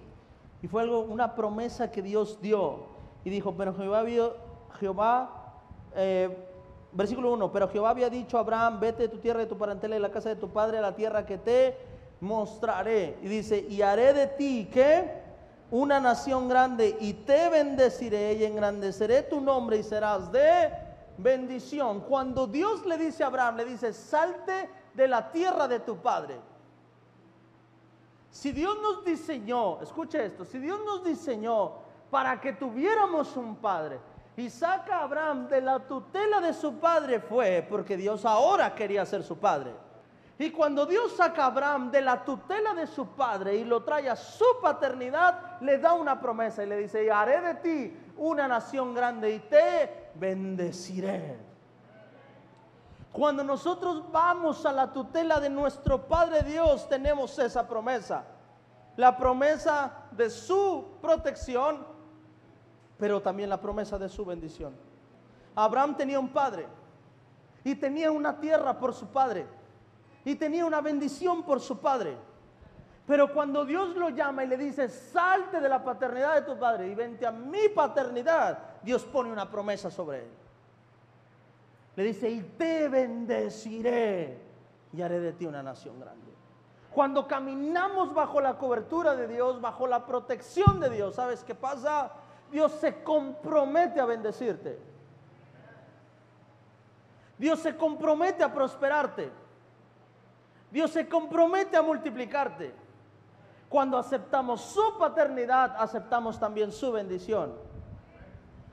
y 0.61 0.67
fue 0.67 0.81
algo, 0.81 1.01
una 1.01 1.35
promesa 1.35 1.91
que 1.91 2.01
Dios 2.01 2.39
dio. 2.41 2.87
Y 3.23 3.29
dijo, 3.29 3.53
pero 3.55 3.73
Jehová, 3.73 4.03
vio, 4.03 4.35
Jehová 4.79 5.43
eh, 5.95 6.35
versículo 6.91 7.31
1, 7.33 7.51
pero 7.51 7.67
Jehová 7.67 7.91
había 7.91 8.09
dicho 8.09 8.37
a 8.37 8.41
Abraham, 8.41 8.79
vete 8.79 9.03
de 9.03 9.09
tu 9.09 9.17
tierra, 9.19 9.39
de 9.39 9.45
tu 9.45 9.57
parentela, 9.57 9.95
de 9.95 10.01
la 10.01 10.11
casa 10.11 10.29
de 10.29 10.35
tu 10.35 10.49
padre, 10.49 10.77
a 10.77 10.81
la 10.81 10.95
tierra 10.95 11.25
que 11.25 11.37
te 11.37 11.77
mostraré. 12.19 13.17
Y 13.21 13.27
dice, 13.27 13.65
y 13.69 13.81
haré 13.81 14.13
de 14.13 14.27
ti, 14.27 14.69
¿qué? 14.71 15.22
Una 15.73 15.99
nación 15.99 16.47
grande 16.47 16.95
y 16.99 17.13
te 17.13 17.49
bendeciré 17.49 18.33
y 18.33 18.43
engrandeceré 18.43 19.23
tu 19.23 19.41
nombre 19.41 19.77
y 19.77 19.83
serás 19.83 20.31
de 20.31 20.71
bendición. 21.17 22.01
Cuando 22.01 22.45
Dios 22.45 22.85
le 22.85 22.95
dice 22.95 23.23
a 23.23 23.27
Abraham, 23.27 23.57
le 23.57 23.65
dice, 23.65 23.91
salte 23.91 24.69
de 24.93 25.07
la 25.07 25.31
tierra 25.31 25.67
de 25.67 25.79
tu 25.79 25.97
padre. 25.97 26.39
Si 28.29 28.51
Dios 28.51 28.77
nos 28.83 29.03
diseñó, 29.03 29.81
escuche 29.81 30.23
esto, 30.23 30.45
si 30.45 30.59
Dios 30.59 30.79
nos 30.85 31.03
diseñó 31.03 31.71
para 32.11 32.39
que 32.39 32.53
tuviéramos 32.53 33.35
un 33.35 33.55
padre 33.55 33.99
y 34.37 34.51
saca 34.51 34.97
a 34.97 35.03
Abraham 35.05 35.47
de 35.47 35.59
la 35.59 35.79
tutela 35.79 36.39
de 36.39 36.53
su 36.53 36.75
padre 36.75 37.19
fue 37.19 37.65
porque 37.67 37.97
Dios 37.97 38.25
ahora 38.25 38.75
quería 38.75 39.07
ser 39.07 39.23
su 39.23 39.39
padre. 39.39 39.73
Y 40.43 40.51
cuando 40.51 40.85
Dios 40.85 41.13
saca 41.13 41.43
a 41.43 41.45
Abraham 41.45 41.89
de 41.89 42.01
la 42.01 42.25
tutela 42.25 42.73
de 42.73 42.85
su 42.85 43.07
padre 43.07 43.55
y 43.55 43.63
lo 43.63 43.81
trae 43.81 44.09
a 44.09 44.17
su 44.17 44.43
paternidad, 44.61 45.61
le 45.61 45.77
da 45.77 45.93
una 45.93 46.19
promesa 46.19 46.61
y 46.61 46.67
le 46.67 46.79
dice, 46.79 47.09
haré 47.09 47.39
de 47.39 47.53
ti 47.55 47.97
una 48.17 48.45
nación 48.45 48.93
grande 48.93 49.35
y 49.35 49.39
te 49.39 50.11
bendeciré. 50.15 51.37
Cuando 53.13 53.41
nosotros 53.41 54.03
vamos 54.11 54.65
a 54.65 54.73
la 54.73 54.91
tutela 54.91 55.39
de 55.39 55.49
nuestro 55.49 56.09
Padre 56.09 56.43
Dios, 56.43 56.89
tenemos 56.89 57.39
esa 57.39 57.65
promesa. 57.65 58.25
La 58.97 59.15
promesa 59.15 59.93
de 60.11 60.29
su 60.29 60.97
protección, 61.01 61.87
pero 62.97 63.21
también 63.21 63.47
la 63.47 63.61
promesa 63.61 63.97
de 63.97 64.09
su 64.09 64.25
bendición. 64.25 64.75
Abraham 65.55 65.95
tenía 65.95 66.19
un 66.19 66.33
padre 66.33 66.67
y 67.63 67.75
tenía 67.75 68.11
una 68.11 68.41
tierra 68.41 68.77
por 68.77 68.93
su 68.93 69.07
padre 69.07 69.62
y 70.25 70.35
tenía 70.35 70.65
una 70.65 70.81
bendición 70.81 71.43
por 71.43 71.59
su 71.59 71.79
padre. 71.79 72.17
Pero 73.05 73.33
cuando 73.33 73.65
Dios 73.65 73.95
lo 73.95 74.09
llama 74.09 74.43
y 74.45 74.47
le 74.47 74.57
dice, 74.57 74.87
salte 74.87 75.59
de 75.59 75.67
la 75.67 75.83
paternidad 75.83 76.35
de 76.35 76.41
tu 76.43 76.57
padre 76.57 76.87
y 76.87 76.95
vente 76.95 77.27
a 77.27 77.31
mi 77.31 77.67
paternidad, 77.69 78.59
Dios 78.81 79.03
pone 79.03 79.31
una 79.31 79.49
promesa 79.49 79.91
sobre 79.91 80.19
él. 80.19 80.29
Le 81.95 82.03
dice, 82.03 82.29
y 82.29 82.41
te 82.41 82.87
bendeciré 82.87 84.37
y 84.93 85.01
haré 85.01 85.19
de 85.19 85.33
ti 85.33 85.45
una 85.45 85.61
nación 85.61 85.99
grande. 85.99 86.31
Cuando 86.93 87.27
caminamos 87.27 88.13
bajo 88.13 88.39
la 88.39 88.57
cobertura 88.57 89.15
de 89.15 89.27
Dios, 89.27 89.59
bajo 89.59 89.85
la 89.87 90.05
protección 90.05 90.79
de 90.79 90.89
Dios, 90.89 91.15
¿sabes 91.15 91.43
qué 91.43 91.55
pasa? 91.55 92.11
Dios 92.51 92.71
se 92.73 93.03
compromete 93.03 93.99
a 93.99 94.05
bendecirte. 94.05 94.79
Dios 97.37 97.59
se 97.59 97.75
compromete 97.75 98.43
a 98.43 98.53
prosperarte. 98.53 99.42
Dios 100.73 100.89
se 100.89 101.07
compromete 101.07 101.77
a 101.77 101.83
multiplicarte. 101.83 102.73
Cuando 103.69 103.95
aceptamos 103.95 104.59
su 104.59 104.97
paternidad, 104.97 105.75
aceptamos 105.77 106.39
también 106.39 106.71
su 106.71 106.91
bendición. 106.91 107.53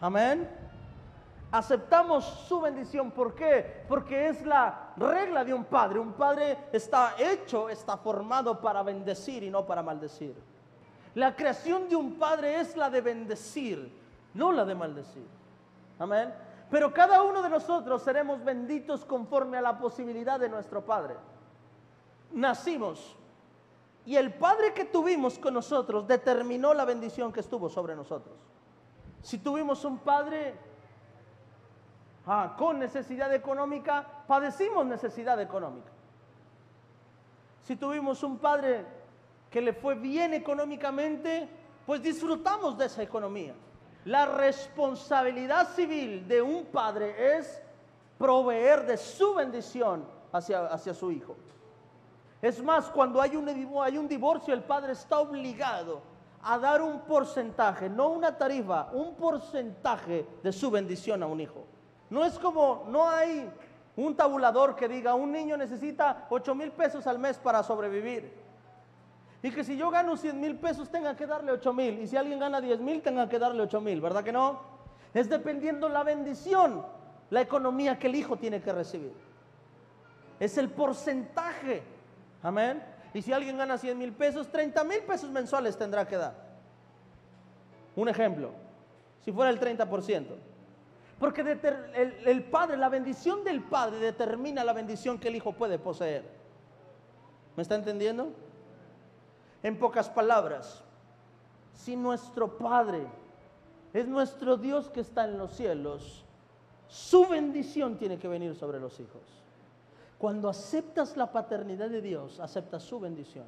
Amén. 0.00 0.48
Aceptamos 1.52 2.24
su 2.24 2.58
bendición. 2.62 3.10
¿Por 3.10 3.34
qué? 3.34 3.84
Porque 3.86 4.28
es 4.28 4.46
la 4.46 4.92
regla 4.96 5.44
de 5.44 5.52
un 5.52 5.66
padre. 5.66 5.98
Un 5.98 6.14
padre 6.14 6.56
está 6.72 7.16
hecho, 7.18 7.68
está 7.68 7.98
formado 7.98 8.62
para 8.62 8.82
bendecir 8.82 9.42
y 9.42 9.50
no 9.50 9.66
para 9.66 9.82
maldecir. 9.82 10.34
La 11.14 11.36
creación 11.36 11.86
de 11.90 11.96
un 11.96 12.18
padre 12.18 12.60
es 12.60 12.78
la 12.78 12.88
de 12.88 13.02
bendecir, 13.02 13.94
no 14.32 14.52
la 14.52 14.64
de 14.64 14.74
maldecir. 14.74 15.26
Amén. 15.98 16.32
Pero 16.70 16.94
cada 16.94 17.22
uno 17.22 17.42
de 17.42 17.50
nosotros 17.50 18.00
seremos 18.00 18.42
benditos 18.42 19.04
conforme 19.04 19.58
a 19.58 19.60
la 19.60 19.76
posibilidad 19.78 20.40
de 20.40 20.48
nuestro 20.48 20.82
Padre 20.82 21.16
nacimos. 22.32 23.16
Y 24.06 24.16
el 24.16 24.34
padre 24.34 24.72
que 24.72 24.84
tuvimos 24.84 25.38
con 25.38 25.54
nosotros 25.54 26.06
determinó 26.06 26.74
la 26.74 26.84
bendición 26.84 27.32
que 27.32 27.40
estuvo 27.40 27.68
sobre 27.68 27.94
nosotros. 27.94 28.34
Si 29.22 29.38
tuvimos 29.38 29.84
un 29.84 29.98
padre 29.98 30.54
ah, 32.26 32.54
con 32.58 32.78
necesidad 32.78 33.32
económica, 33.34 34.24
padecimos 34.26 34.86
necesidad 34.86 35.40
económica. 35.40 35.92
Si 37.62 37.76
tuvimos 37.76 38.22
un 38.22 38.38
padre 38.38 38.86
que 39.50 39.60
le 39.60 39.74
fue 39.74 39.94
bien 39.94 40.32
económicamente, 40.32 41.48
pues 41.84 42.02
disfrutamos 42.02 42.78
de 42.78 42.86
esa 42.86 43.02
economía. 43.02 43.54
La 44.06 44.24
responsabilidad 44.26 45.68
civil 45.74 46.26
de 46.26 46.40
un 46.40 46.64
padre 46.66 47.36
es 47.36 47.60
proveer 48.16 48.86
de 48.86 48.96
su 48.96 49.34
bendición 49.34 50.04
hacia, 50.32 50.66
hacia 50.66 50.94
su 50.94 51.10
hijo. 51.12 51.36
Es 52.42 52.62
más, 52.62 52.88
cuando 52.88 53.20
hay 53.20 53.36
un, 53.36 53.48
hay 53.82 53.98
un 53.98 54.08
divorcio, 54.08 54.54
el 54.54 54.62
padre 54.62 54.92
está 54.92 55.18
obligado 55.18 56.02
a 56.42 56.58
dar 56.58 56.80
un 56.80 57.00
porcentaje, 57.00 57.88
no 57.88 58.08
una 58.08 58.36
tarifa, 58.36 58.88
un 58.92 59.14
porcentaje 59.14 60.26
de 60.42 60.52
su 60.52 60.70
bendición 60.70 61.22
a 61.22 61.26
un 61.26 61.40
hijo. 61.40 61.66
No 62.08 62.24
es 62.24 62.38
como, 62.38 62.84
no 62.88 63.08
hay 63.08 63.48
un 63.96 64.16
tabulador 64.16 64.74
que 64.74 64.88
diga, 64.88 65.14
un 65.14 65.30
niño 65.30 65.56
necesita 65.56 66.26
8 66.30 66.54
mil 66.54 66.72
pesos 66.72 67.06
al 67.06 67.18
mes 67.18 67.38
para 67.38 67.62
sobrevivir. 67.62 68.32
Y 69.42 69.50
que 69.50 69.64
si 69.64 69.76
yo 69.76 69.90
gano 69.90 70.16
100 70.16 70.38
mil 70.40 70.56
pesos 70.56 70.90
tenga 70.90 71.16
que 71.16 71.26
darle 71.26 71.52
8 71.52 71.72
mil. 71.72 71.98
Y 72.00 72.06
si 72.06 72.16
alguien 72.16 72.38
gana 72.38 72.60
10 72.60 72.80
mil 72.80 73.00
tenga 73.00 73.28
que 73.28 73.38
darle 73.38 73.62
8 73.62 73.80
mil. 73.80 74.00
¿Verdad 74.00 74.22
que 74.22 74.32
no? 74.32 74.60
Es 75.14 75.28
dependiendo 75.28 75.88
la 75.88 76.04
bendición, 76.04 76.84
la 77.30 77.40
economía 77.40 77.98
que 77.98 78.08
el 78.08 78.14
hijo 78.16 78.36
tiene 78.36 78.60
que 78.60 78.72
recibir. 78.72 79.14
Es 80.38 80.58
el 80.58 80.70
porcentaje. 80.70 81.82
Amén. 82.42 82.82
Y 83.12 83.22
si 83.22 83.32
alguien 83.32 83.58
gana 83.58 83.76
100 83.76 83.98
mil 83.98 84.12
pesos, 84.12 84.48
30 84.50 84.84
mil 84.84 85.00
pesos 85.00 85.30
mensuales 85.30 85.76
tendrá 85.76 86.06
que 86.06 86.16
dar. 86.16 86.34
Un 87.96 88.08
ejemplo. 88.08 88.52
Si 89.24 89.32
fuera 89.32 89.50
el 89.50 89.60
30%. 89.60 90.26
Porque 91.18 91.42
el, 91.42 92.14
el 92.26 92.44
padre, 92.44 92.76
la 92.76 92.88
bendición 92.88 93.44
del 93.44 93.62
padre 93.62 93.98
determina 93.98 94.64
la 94.64 94.72
bendición 94.72 95.18
que 95.18 95.28
el 95.28 95.36
hijo 95.36 95.52
puede 95.52 95.78
poseer. 95.78 96.24
¿Me 97.56 97.62
está 97.62 97.74
entendiendo? 97.74 98.32
En 99.62 99.78
pocas 99.78 100.08
palabras, 100.08 100.82
si 101.74 101.96
nuestro 101.96 102.56
Padre 102.56 103.06
es 103.92 104.06
nuestro 104.06 104.56
Dios 104.56 104.88
que 104.88 105.00
está 105.00 105.24
en 105.24 105.36
los 105.36 105.52
cielos, 105.52 106.24
su 106.88 107.26
bendición 107.26 107.98
tiene 107.98 108.18
que 108.18 108.28
venir 108.28 108.54
sobre 108.54 108.80
los 108.80 108.98
hijos. 109.00 109.39
Cuando 110.20 110.50
aceptas 110.50 111.16
la 111.16 111.32
paternidad 111.32 111.88
de 111.88 112.02
Dios, 112.02 112.40
aceptas 112.40 112.82
su 112.82 113.00
bendición, 113.00 113.46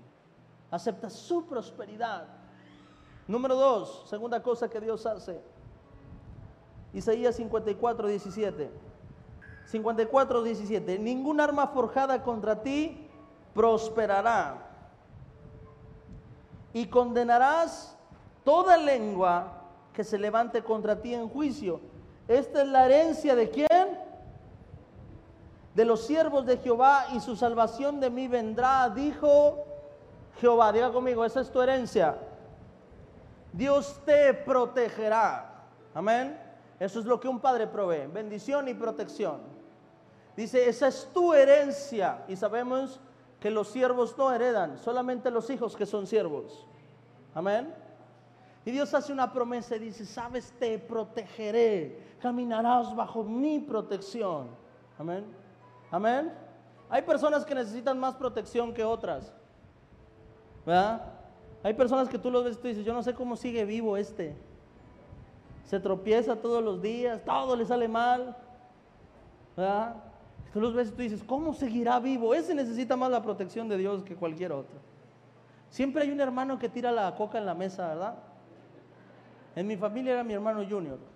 aceptas 0.71 1.13
su 1.13 1.45
prosperidad. 1.45 2.27
Número 3.29 3.55
dos, 3.57 4.05
segunda 4.09 4.43
cosa 4.43 4.71
que 4.71 4.81
Dios 4.81 5.05
hace. 5.05 5.39
Isaías 6.95 7.37
54, 7.37 8.09
17. 8.09 8.71
54, 9.67 10.43
17. 10.43 10.99
Ningún 10.99 11.43
arma 11.43 11.67
forjada 11.67 12.23
contra 12.23 12.63
ti 12.63 13.07
prosperará 13.53 14.67
y 16.73 16.87
condenarás 16.87 17.95
toda 18.45 18.79
lengua 18.79 19.61
que 19.93 20.05
se 20.05 20.17
levante 20.17 20.65
contra 20.65 21.03
ti 21.03 21.13
en 21.13 21.29
juicio. 21.29 21.81
Esta 22.29 22.63
es 22.63 22.69
la 22.69 22.87
herencia 22.87 23.35
de 23.35 23.51
quién? 23.51 23.82
De 25.75 25.85
los 25.85 26.07
siervos 26.07 26.45
de 26.45 26.59
Jehová 26.59 27.07
y 27.15 27.21
su 27.21 27.35
salvación 27.35 27.99
de 27.99 28.11
mí 28.11 28.29
vendrá, 28.29 28.91
dijo 28.91 29.65
Jehová. 30.41 30.73
Diga 30.73 30.93
conmigo, 30.93 31.25
esa 31.25 31.41
es 31.41 31.51
tu 31.51 31.61
herencia. 31.63 32.17
Dios 33.53 34.01
te 34.05 34.35
protegerá. 34.35 35.65
Amén. 35.95 36.39
Eso 36.79 37.01
es 37.01 37.07
lo 37.07 37.21
que 37.21 37.29
un 37.29 37.39
padre 37.39 37.67
provee, 37.67 38.07
bendición 38.13 38.69
y 38.69 38.75
protección. 38.75 39.41
Dice, 40.37 40.69
esa 40.69 40.89
es 40.89 41.09
tu 41.13 41.33
herencia. 41.33 42.25
Y 42.29 42.37
sabemos 42.37 43.01
que 43.41 43.51
los 43.51 43.69
siervos 43.69 44.17
no 44.19 44.33
heredan, 44.33 44.79
solamente 44.79 45.31
los 45.31 45.49
hijos 45.51 45.77
que 45.77 45.87
son 45.87 46.07
siervos. 46.07 46.67
Amén. 47.35 47.73
Y 48.65 48.71
Dios 48.71 48.93
hace 48.95 49.13
una 49.13 49.33
promesa 49.33 49.77
y 49.77 49.81
dice, 49.81 50.07
sabes, 50.07 50.53
te 50.59 50.79
protegeré, 50.79 52.17
caminarás 52.21 52.95
bajo 52.95 53.25
mi 53.25 53.59
protección. 53.59 54.49
Amén. 54.99 55.42
Amén. 55.93 56.33
Hay 56.89 57.03
personas 57.03 57.45
que 57.45 57.55
necesitan 57.55 58.01
más 58.01 58.15
protección 58.15 58.73
que 58.73 58.83
otras. 58.83 59.31
¿Verdad? 60.65 61.03
Hay 61.63 61.75
personas 61.75 62.09
que 62.09 62.19
tú 62.19 62.31
los 62.31 62.43
ves 62.43 62.57
y 62.57 62.61
tú 62.61 62.69
dices, 62.69 62.85
yo 62.85 62.95
no 62.95 63.03
sé 63.03 63.15
cómo 63.15 63.37
sigue 63.37 63.65
vivo 63.67 63.97
este. 63.97 64.35
Se 65.65 65.79
tropieza 65.79 66.35
todos 66.37 66.65
los 66.65 66.81
días, 66.81 67.23
todo 67.25 67.55
le 67.55 67.67
sale 67.67 67.89
mal. 67.89 68.35
¿Verdad? 69.55 69.97
Tú 70.55 70.61
los 70.61 70.73
ves 70.75 70.89
y 70.89 70.93
tú 70.93 71.03
dices, 71.03 71.23
¿cómo 71.23 71.53
seguirá 71.53 72.01
vivo? 72.01 72.35
Ese 72.35 72.55
necesita 72.55 72.97
más 72.97 73.11
la 73.11 73.23
protección 73.23 73.69
de 73.69 73.77
Dios 73.77 74.03
que 74.03 74.17
cualquier 74.17 74.53
otro. 74.53 74.81
Siempre 75.69 76.03
hay 76.03 76.11
un 76.11 76.21
hermano 76.21 76.59
que 76.59 76.71
tira 76.71 76.91
la 76.91 77.15
coca 77.15 77.37
en 77.37 77.47
la 77.47 77.55
mesa, 77.55 77.89
¿verdad? 77.89 78.15
En 79.55 79.67
mi 79.67 79.77
familia 79.77 80.15
era 80.15 80.25
mi 80.25 80.33
hermano 80.33 80.65
Junior. 80.69 81.12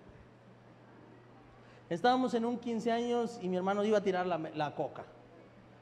Estábamos 1.89 2.33
en 2.33 2.45
un 2.45 2.57
15 2.57 2.91
años 2.91 3.39
y 3.41 3.47
mi 3.47 3.55
hermano 3.55 3.83
iba 3.83 3.97
a 3.97 4.03
tirar 4.03 4.25
la, 4.25 4.75
coca. 4.75 5.03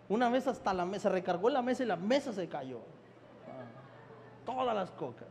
Una 0.08 0.30
vez 0.30 0.46
hasta 0.46 0.74
la 0.74 0.86
mesa, 0.86 1.10
recargó 1.10 1.50
la 1.50 1.62
mesa 1.62 1.84
y 1.84 1.88
la 1.88 1.96
mesa 1.96 2.32
se 2.32 2.48
cayó. 2.48 2.80
Todas 4.46 4.76
las 4.76 4.92
cocas. 4.92 5.28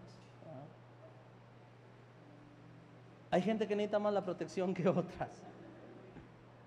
Hay 3.30 3.42
gente 3.42 3.68
que 3.68 3.76
necesita 3.76 3.98
más 3.98 4.12
la 4.12 4.24
protección 4.24 4.74
que 4.74 4.88
otras. 4.88 5.30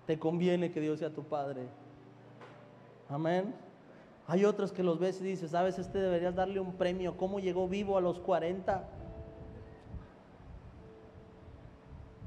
Te 0.06 0.18
conviene 0.18 0.72
que 0.72 0.80
Dios 0.80 0.98
sea 0.98 1.10
tu 1.10 1.22
Padre. 1.22 1.66
Amén. 3.10 3.54
Hay 4.26 4.44
otros 4.44 4.72
que 4.72 4.82
los 4.82 4.98
ves 4.98 5.20
y 5.20 5.24
dices, 5.24 5.50
sabes, 5.50 5.78
este 5.78 5.98
deberías 5.98 6.34
darle 6.34 6.60
un 6.60 6.74
premio. 6.74 7.16
¿Cómo 7.16 7.40
llegó 7.40 7.68
vivo 7.68 7.96
a 7.96 8.00
los 8.00 8.18
40? 8.18 8.84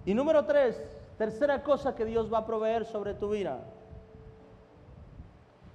Y 0.05 0.13
número 0.15 0.45
tres, 0.45 0.81
tercera 1.21 1.61
cosa 1.61 1.93
que 1.93 2.03
Dios 2.03 2.33
va 2.33 2.39
a 2.39 2.45
proveer 2.47 2.83
sobre 2.83 3.13
tu 3.13 3.29
vida. 3.29 3.63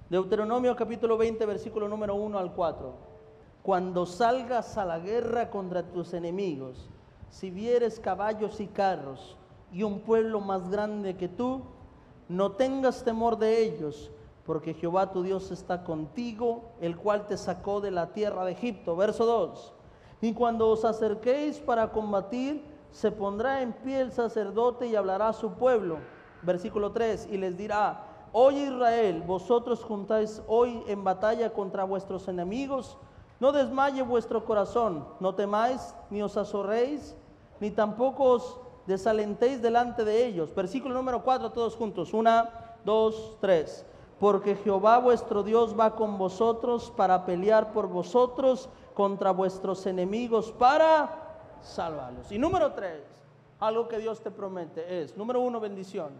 Deuteronomio 0.09 0.75
capítulo 0.75 1.17
20, 1.17 1.45
versículo 1.45 1.87
número 1.87 2.15
1 2.15 2.37
al 2.37 2.51
4. 2.51 2.93
Cuando 3.63 4.05
salgas 4.05 4.77
a 4.77 4.83
la 4.83 4.99
guerra 4.99 5.49
contra 5.49 5.83
tus 5.83 6.13
enemigos, 6.13 6.89
si 7.29 7.49
vieres 7.49 7.97
caballos 7.97 8.59
y 8.59 8.67
carros 8.67 9.37
y 9.71 9.83
un 9.83 10.01
pueblo 10.01 10.41
más 10.41 10.69
grande 10.69 11.15
que 11.15 11.29
tú, 11.29 11.61
no 12.27 12.51
tengas 12.51 13.05
temor 13.05 13.37
de 13.37 13.63
ellos, 13.63 14.11
porque 14.45 14.73
Jehová 14.73 15.13
tu 15.13 15.23
Dios 15.23 15.51
está 15.51 15.85
contigo, 15.85 16.73
el 16.81 16.97
cual 16.97 17.25
te 17.25 17.37
sacó 17.37 17.79
de 17.79 17.91
la 17.91 18.07
tierra 18.11 18.43
de 18.43 18.51
Egipto. 18.51 18.97
Verso 18.97 19.25
2. 19.25 19.73
Y 20.23 20.33
cuando 20.33 20.67
os 20.67 20.83
acerquéis 20.83 21.59
para 21.59 21.93
combatir, 21.93 22.76
se 22.91 23.11
pondrá 23.11 23.61
en 23.61 23.73
pie 23.73 24.01
el 24.01 24.11
sacerdote 24.11 24.87
y 24.87 24.95
hablará 24.95 25.29
a 25.29 25.33
su 25.33 25.51
pueblo. 25.51 25.97
Versículo 26.41 26.91
3. 26.91 27.29
Y 27.31 27.37
les 27.37 27.57
dirá, 27.57 28.07
Oye 28.31 28.65
Israel, 28.65 29.23
vosotros 29.25 29.83
juntáis 29.83 30.41
hoy 30.47 30.83
en 30.87 31.03
batalla 31.03 31.53
contra 31.53 31.83
vuestros 31.83 32.27
enemigos. 32.27 32.97
No 33.39 33.51
desmaye 33.51 34.01
vuestro 34.01 34.45
corazón, 34.45 35.05
no 35.19 35.35
temáis, 35.35 35.95
ni 36.09 36.21
os 36.21 36.37
azorréis, 36.37 37.15
ni 37.59 37.71
tampoco 37.71 38.23
os 38.23 38.59
desalentéis 38.85 39.61
delante 39.61 40.03
de 40.03 40.25
ellos. 40.25 40.53
Versículo 40.55 40.93
número 40.93 41.23
4, 41.23 41.51
todos 41.51 41.75
juntos. 41.75 42.13
Una, 42.13 42.75
dos, 42.83 43.37
tres. 43.39 43.85
Porque 44.19 44.55
Jehová 44.55 44.97
vuestro 44.97 45.43
Dios 45.43 45.75
va 45.79 45.95
con 45.95 46.17
vosotros 46.17 46.91
para 46.95 47.25
pelear 47.25 47.71
por 47.71 47.87
vosotros 47.87 48.69
contra 48.95 49.31
vuestros 49.31 49.85
enemigos 49.85 50.51
para 50.51 51.26
salvarlos. 51.67 52.31
Y 52.31 52.37
número 52.37 52.73
tres, 52.73 53.01
algo 53.59 53.87
que 53.87 53.97
Dios 53.97 54.21
te 54.21 54.31
promete 54.31 55.01
es, 55.01 55.17
número 55.17 55.41
uno, 55.41 55.59
bendición. 55.59 56.11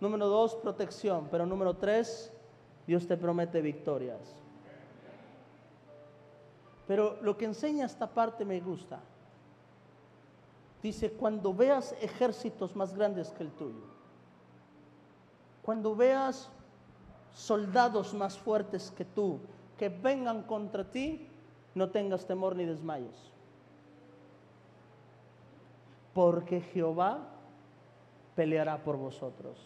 Número 0.00 0.26
dos, 0.28 0.54
protección. 0.56 1.28
Pero 1.30 1.46
número 1.46 1.74
tres, 1.74 2.32
Dios 2.86 3.06
te 3.06 3.16
promete 3.16 3.60
victorias. 3.60 4.34
Pero 6.86 7.18
lo 7.22 7.36
que 7.36 7.44
enseña 7.44 7.86
esta 7.86 8.06
parte 8.06 8.44
me 8.44 8.60
gusta. 8.60 9.00
Dice, 10.82 11.12
cuando 11.12 11.54
veas 11.54 11.94
ejércitos 12.00 12.74
más 12.74 12.92
grandes 12.94 13.30
que 13.30 13.44
el 13.44 13.52
tuyo, 13.52 13.86
cuando 15.62 15.94
veas 15.94 16.50
soldados 17.32 18.12
más 18.12 18.36
fuertes 18.36 18.90
que 18.90 19.04
tú 19.04 19.38
que 19.78 19.88
vengan 19.88 20.42
contra 20.42 20.84
ti, 20.84 21.26
no 21.74 21.90
tengas 21.90 22.26
temor 22.26 22.54
ni 22.54 22.64
desmayos. 22.64 23.32
Porque 26.14 26.60
Jehová 26.60 27.18
peleará 28.34 28.82
por 28.82 28.96
vosotros. 28.96 29.58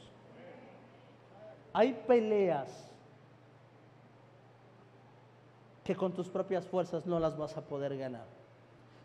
Hay 1.73 1.93
peleas 2.07 2.91
que 5.85 5.95
con 5.95 6.13
tus 6.13 6.29
propias 6.29 6.67
fuerzas 6.67 7.07
no 7.07 7.21
las 7.21 7.37
vas 7.37 7.57
a 7.57 7.63
poder 7.63 7.97
ganar. 7.97 8.27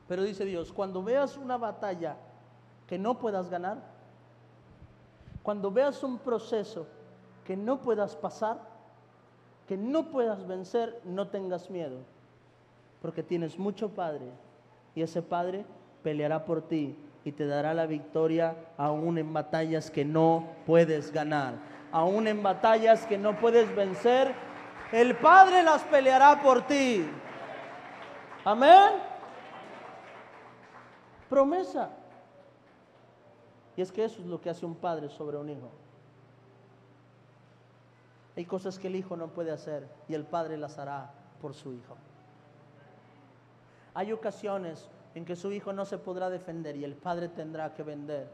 Pero 0.07 0.23
dice 0.23 0.45
Dios, 0.45 0.73
cuando 0.73 1.03
veas 1.03 1.37
una 1.37 1.57
batalla 1.57 2.17
que 2.87 2.97
no 2.97 3.19
puedas 3.19 3.49
ganar, 3.49 3.77
cuando 5.43 5.71
veas 5.71 6.03
un 6.03 6.17
proceso 6.17 6.87
que 7.45 7.55
no 7.55 7.81
puedas 7.81 8.15
pasar, 8.15 8.59
que 9.67 9.77
no 9.77 10.09
puedas 10.09 10.47
vencer, 10.47 10.99
no 11.05 11.27
tengas 11.27 11.69
miedo, 11.69 11.99
porque 13.01 13.23
tienes 13.23 13.57
mucho 13.57 13.89
Padre 13.89 14.31
y 14.95 15.01
ese 15.01 15.21
Padre 15.21 15.65
peleará 16.03 16.45
por 16.45 16.61
ti 16.63 16.97
y 17.23 17.31
te 17.31 17.45
dará 17.45 17.73
la 17.73 17.85
victoria 17.85 18.55
aún 18.77 19.17
en 19.17 19.33
batallas 19.33 19.91
que 19.91 20.05
no 20.05 20.47
puedes 20.65 21.11
ganar, 21.11 21.53
aún 21.91 22.27
en 22.27 22.41
batallas 22.41 23.05
que 23.05 23.17
no 23.17 23.39
puedes 23.39 23.73
vencer, 23.75 24.33
el 24.91 25.15
Padre 25.15 25.63
las 25.63 25.83
peleará 25.83 26.41
por 26.41 26.65
ti. 26.67 27.05
Amén. 28.43 28.91
Promesa. 31.29 31.89
Y 33.77 33.81
es 33.81 33.91
que 33.91 34.03
eso 34.03 34.19
es 34.19 34.27
lo 34.27 34.41
que 34.41 34.49
hace 34.49 34.65
un 34.65 34.75
padre 34.75 35.09
sobre 35.09 35.37
un 35.37 35.49
hijo. 35.49 35.69
Hay 38.35 38.45
cosas 38.45 38.77
que 38.79 38.87
el 38.87 38.95
hijo 38.95 39.15
no 39.15 39.27
puede 39.27 39.51
hacer 39.51 39.87
y 40.07 40.13
el 40.13 40.25
padre 40.25 40.57
las 40.57 40.77
hará 40.77 41.11
por 41.41 41.53
su 41.53 41.73
hijo. 41.73 41.95
Hay 43.93 44.11
ocasiones 44.11 44.89
en 45.13 45.25
que 45.25 45.35
su 45.35 45.51
hijo 45.51 45.73
no 45.73 45.85
se 45.85 45.97
podrá 45.97 46.29
defender 46.29 46.75
y 46.75 46.83
el 46.83 46.95
padre 46.95 47.27
tendrá 47.29 47.73
que 47.73 47.83
vender, 47.83 48.29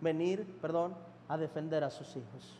venir, 0.00 0.46
perdón, 0.60 0.94
a 1.28 1.36
defender 1.36 1.82
a 1.84 1.90
sus 1.90 2.16
hijos. 2.16 2.58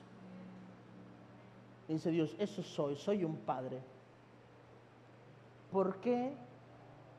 Dice 1.89 2.11
Dios, 2.11 2.35
eso 2.39 2.63
soy, 2.63 2.97
soy 2.97 3.25
un 3.25 3.37
padre. 3.37 3.81
¿Por 5.71 5.97
qué 5.97 6.35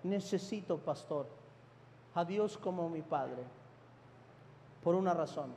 necesito, 0.04 0.78
pastor, 0.78 1.28
a 2.16 2.26
Dios 2.26 2.58
como 2.58 2.90
mi 2.90 3.02
padre? 3.02 3.44
Por 4.84 4.96
una 4.96 5.14
razón. 5.14 5.54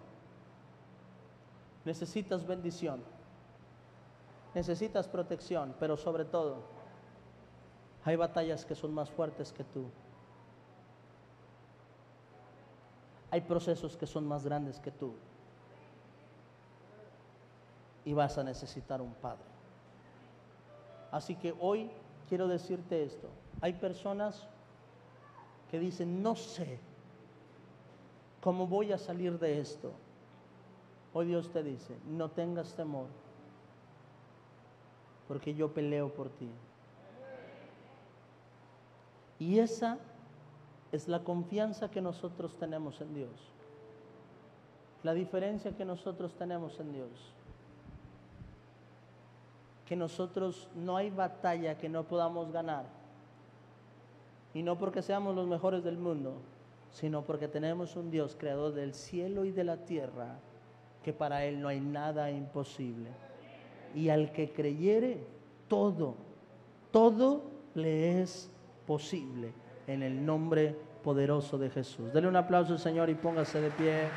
Necesitas 1.84 2.46
bendición. 2.46 3.02
Necesitas 4.54 5.08
protección, 5.08 5.74
pero 5.78 5.96
sobre 5.96 6.24
todo, 6.24 6.62
hay 8.04 8.16
batallas 8.16 8.64
que 8.64 8.74
son 8.74 8.94
más 8.94 9.10
fuertes 9.10 9.52
que 9.52 9.64
tú. 9.64 9.84
Hay 13.30 13.40
procesos 13.42 13.96
que 13.96 14.06
son 14.06 14.26
más 14.26 14.44
grandes 14.44 14.78
que 14.80 14.90
tú. 14.90 15.14
Y 18.04 18.12
vas 18.12 18.38
a 18.38 18.44
necesitar 18.44 19.02
un 19.02 19.12
padre. 19.14 19.44
Así 21.10 21.34
que 21.34 21.54
hoy 21.60 21.90
quiero 22.28 22.46
decirte 22.46 23.02
esto. 23.02 23.28
Hay 23.60 23.72
personas 23.72 24.46
que 25.70 25.78
dicen, 25.78 26.22
no 26.22 26.36
sé 26.36 26.78
cómo 28.40 28.66
voy 28.66 28.92
a 28.92 28.98
salir 28.98 29.38
de 29.38 29.60
esto. 29.60 29.92
Hoy 31.12 31.26
Dios 31.26 31.50
te 31.50 31.62
dice, 31.62 31.96
no 32.06 32.30
tengas 32.30 32.74
temor, 32.74 33.06
porque 35.26 35.54
yo 35.54 35.72
peleo 35.72 36.12
por 36.12 36.28
ti. 36.28 36.50
Y 39.38 39.58
esa 39.58 39.98
es 40.92 41.08
la 41.08 41.20
confianza 41.24 41.90
que 41.90 42.00
nosotros 42.00 42.56
tenemos 42.58 43.00
en 43.00 43.14
Dios. 43.14 43.30
La 45.02 45.14
diferencia 45.14 45.76
que 45.76 45.84
nosotros 45.84 46.34
tenemos 46.34 46.78
en 46.80 46.92
Dios. 46.92 47.10
Que 49.84 49.96
nosotros 49.96 50.68
no 50.74 50.96
hay 50.96 51.10
batalla 51.10 51.78
que 51.78 51.88
no 51.88 52.04
podamos 52.04 52.52
ganar. 52.52 52.84
Y 54.54 54.62
no 54.62 54.78
porque 54.78 55.02
seamos 55.02 55.34
los 55.34 55.46
mejores 55.46 55.84
del 55.84 55.98
mundo, 55.98 56.34
sino 56.92 57.22
porque 57.22 57.46
tenemos 57.46 57.94
un 57.94 58.10
Dios 58.10 58.36
creador 58.38 58.72
del 58.72 58.94
cielo 58.94 59.44
y 59.44 59.50
de 59.50 59.64
la 59.64 59.76
tierra, 59.84 60.38
que 61.04 61.12
para 61.12 61.44
Él 61.44 61.60
no 61.60 61.68
hay 61.68 61.80
nada 61.80 62.30
imposible. 62.30 63.10
Y 63.94 64.08
al 64.08 64.32
que 64.32 64.52
creyere, 64.52 65.18
todo, 65.68 66.14
todo 66.90 67.42
le 67.74 68.22
es 68.22 68.50
posible 68.86 69.52
en 69.86 70.02
el 70.02 70.24
nombre 70.24 70.74
poderoso 71.02 71.58
de 71.58 71.70
Jesús. 71.70 72.12
Dele 72.12 72.28
un 72.28 72.36
aplauso, 72.36 72.78
Señor, 72.78 73.10
y 73.10 73.14
póngase 73.14 73.60
de 73.60 73.70
pie. 73.70 74.08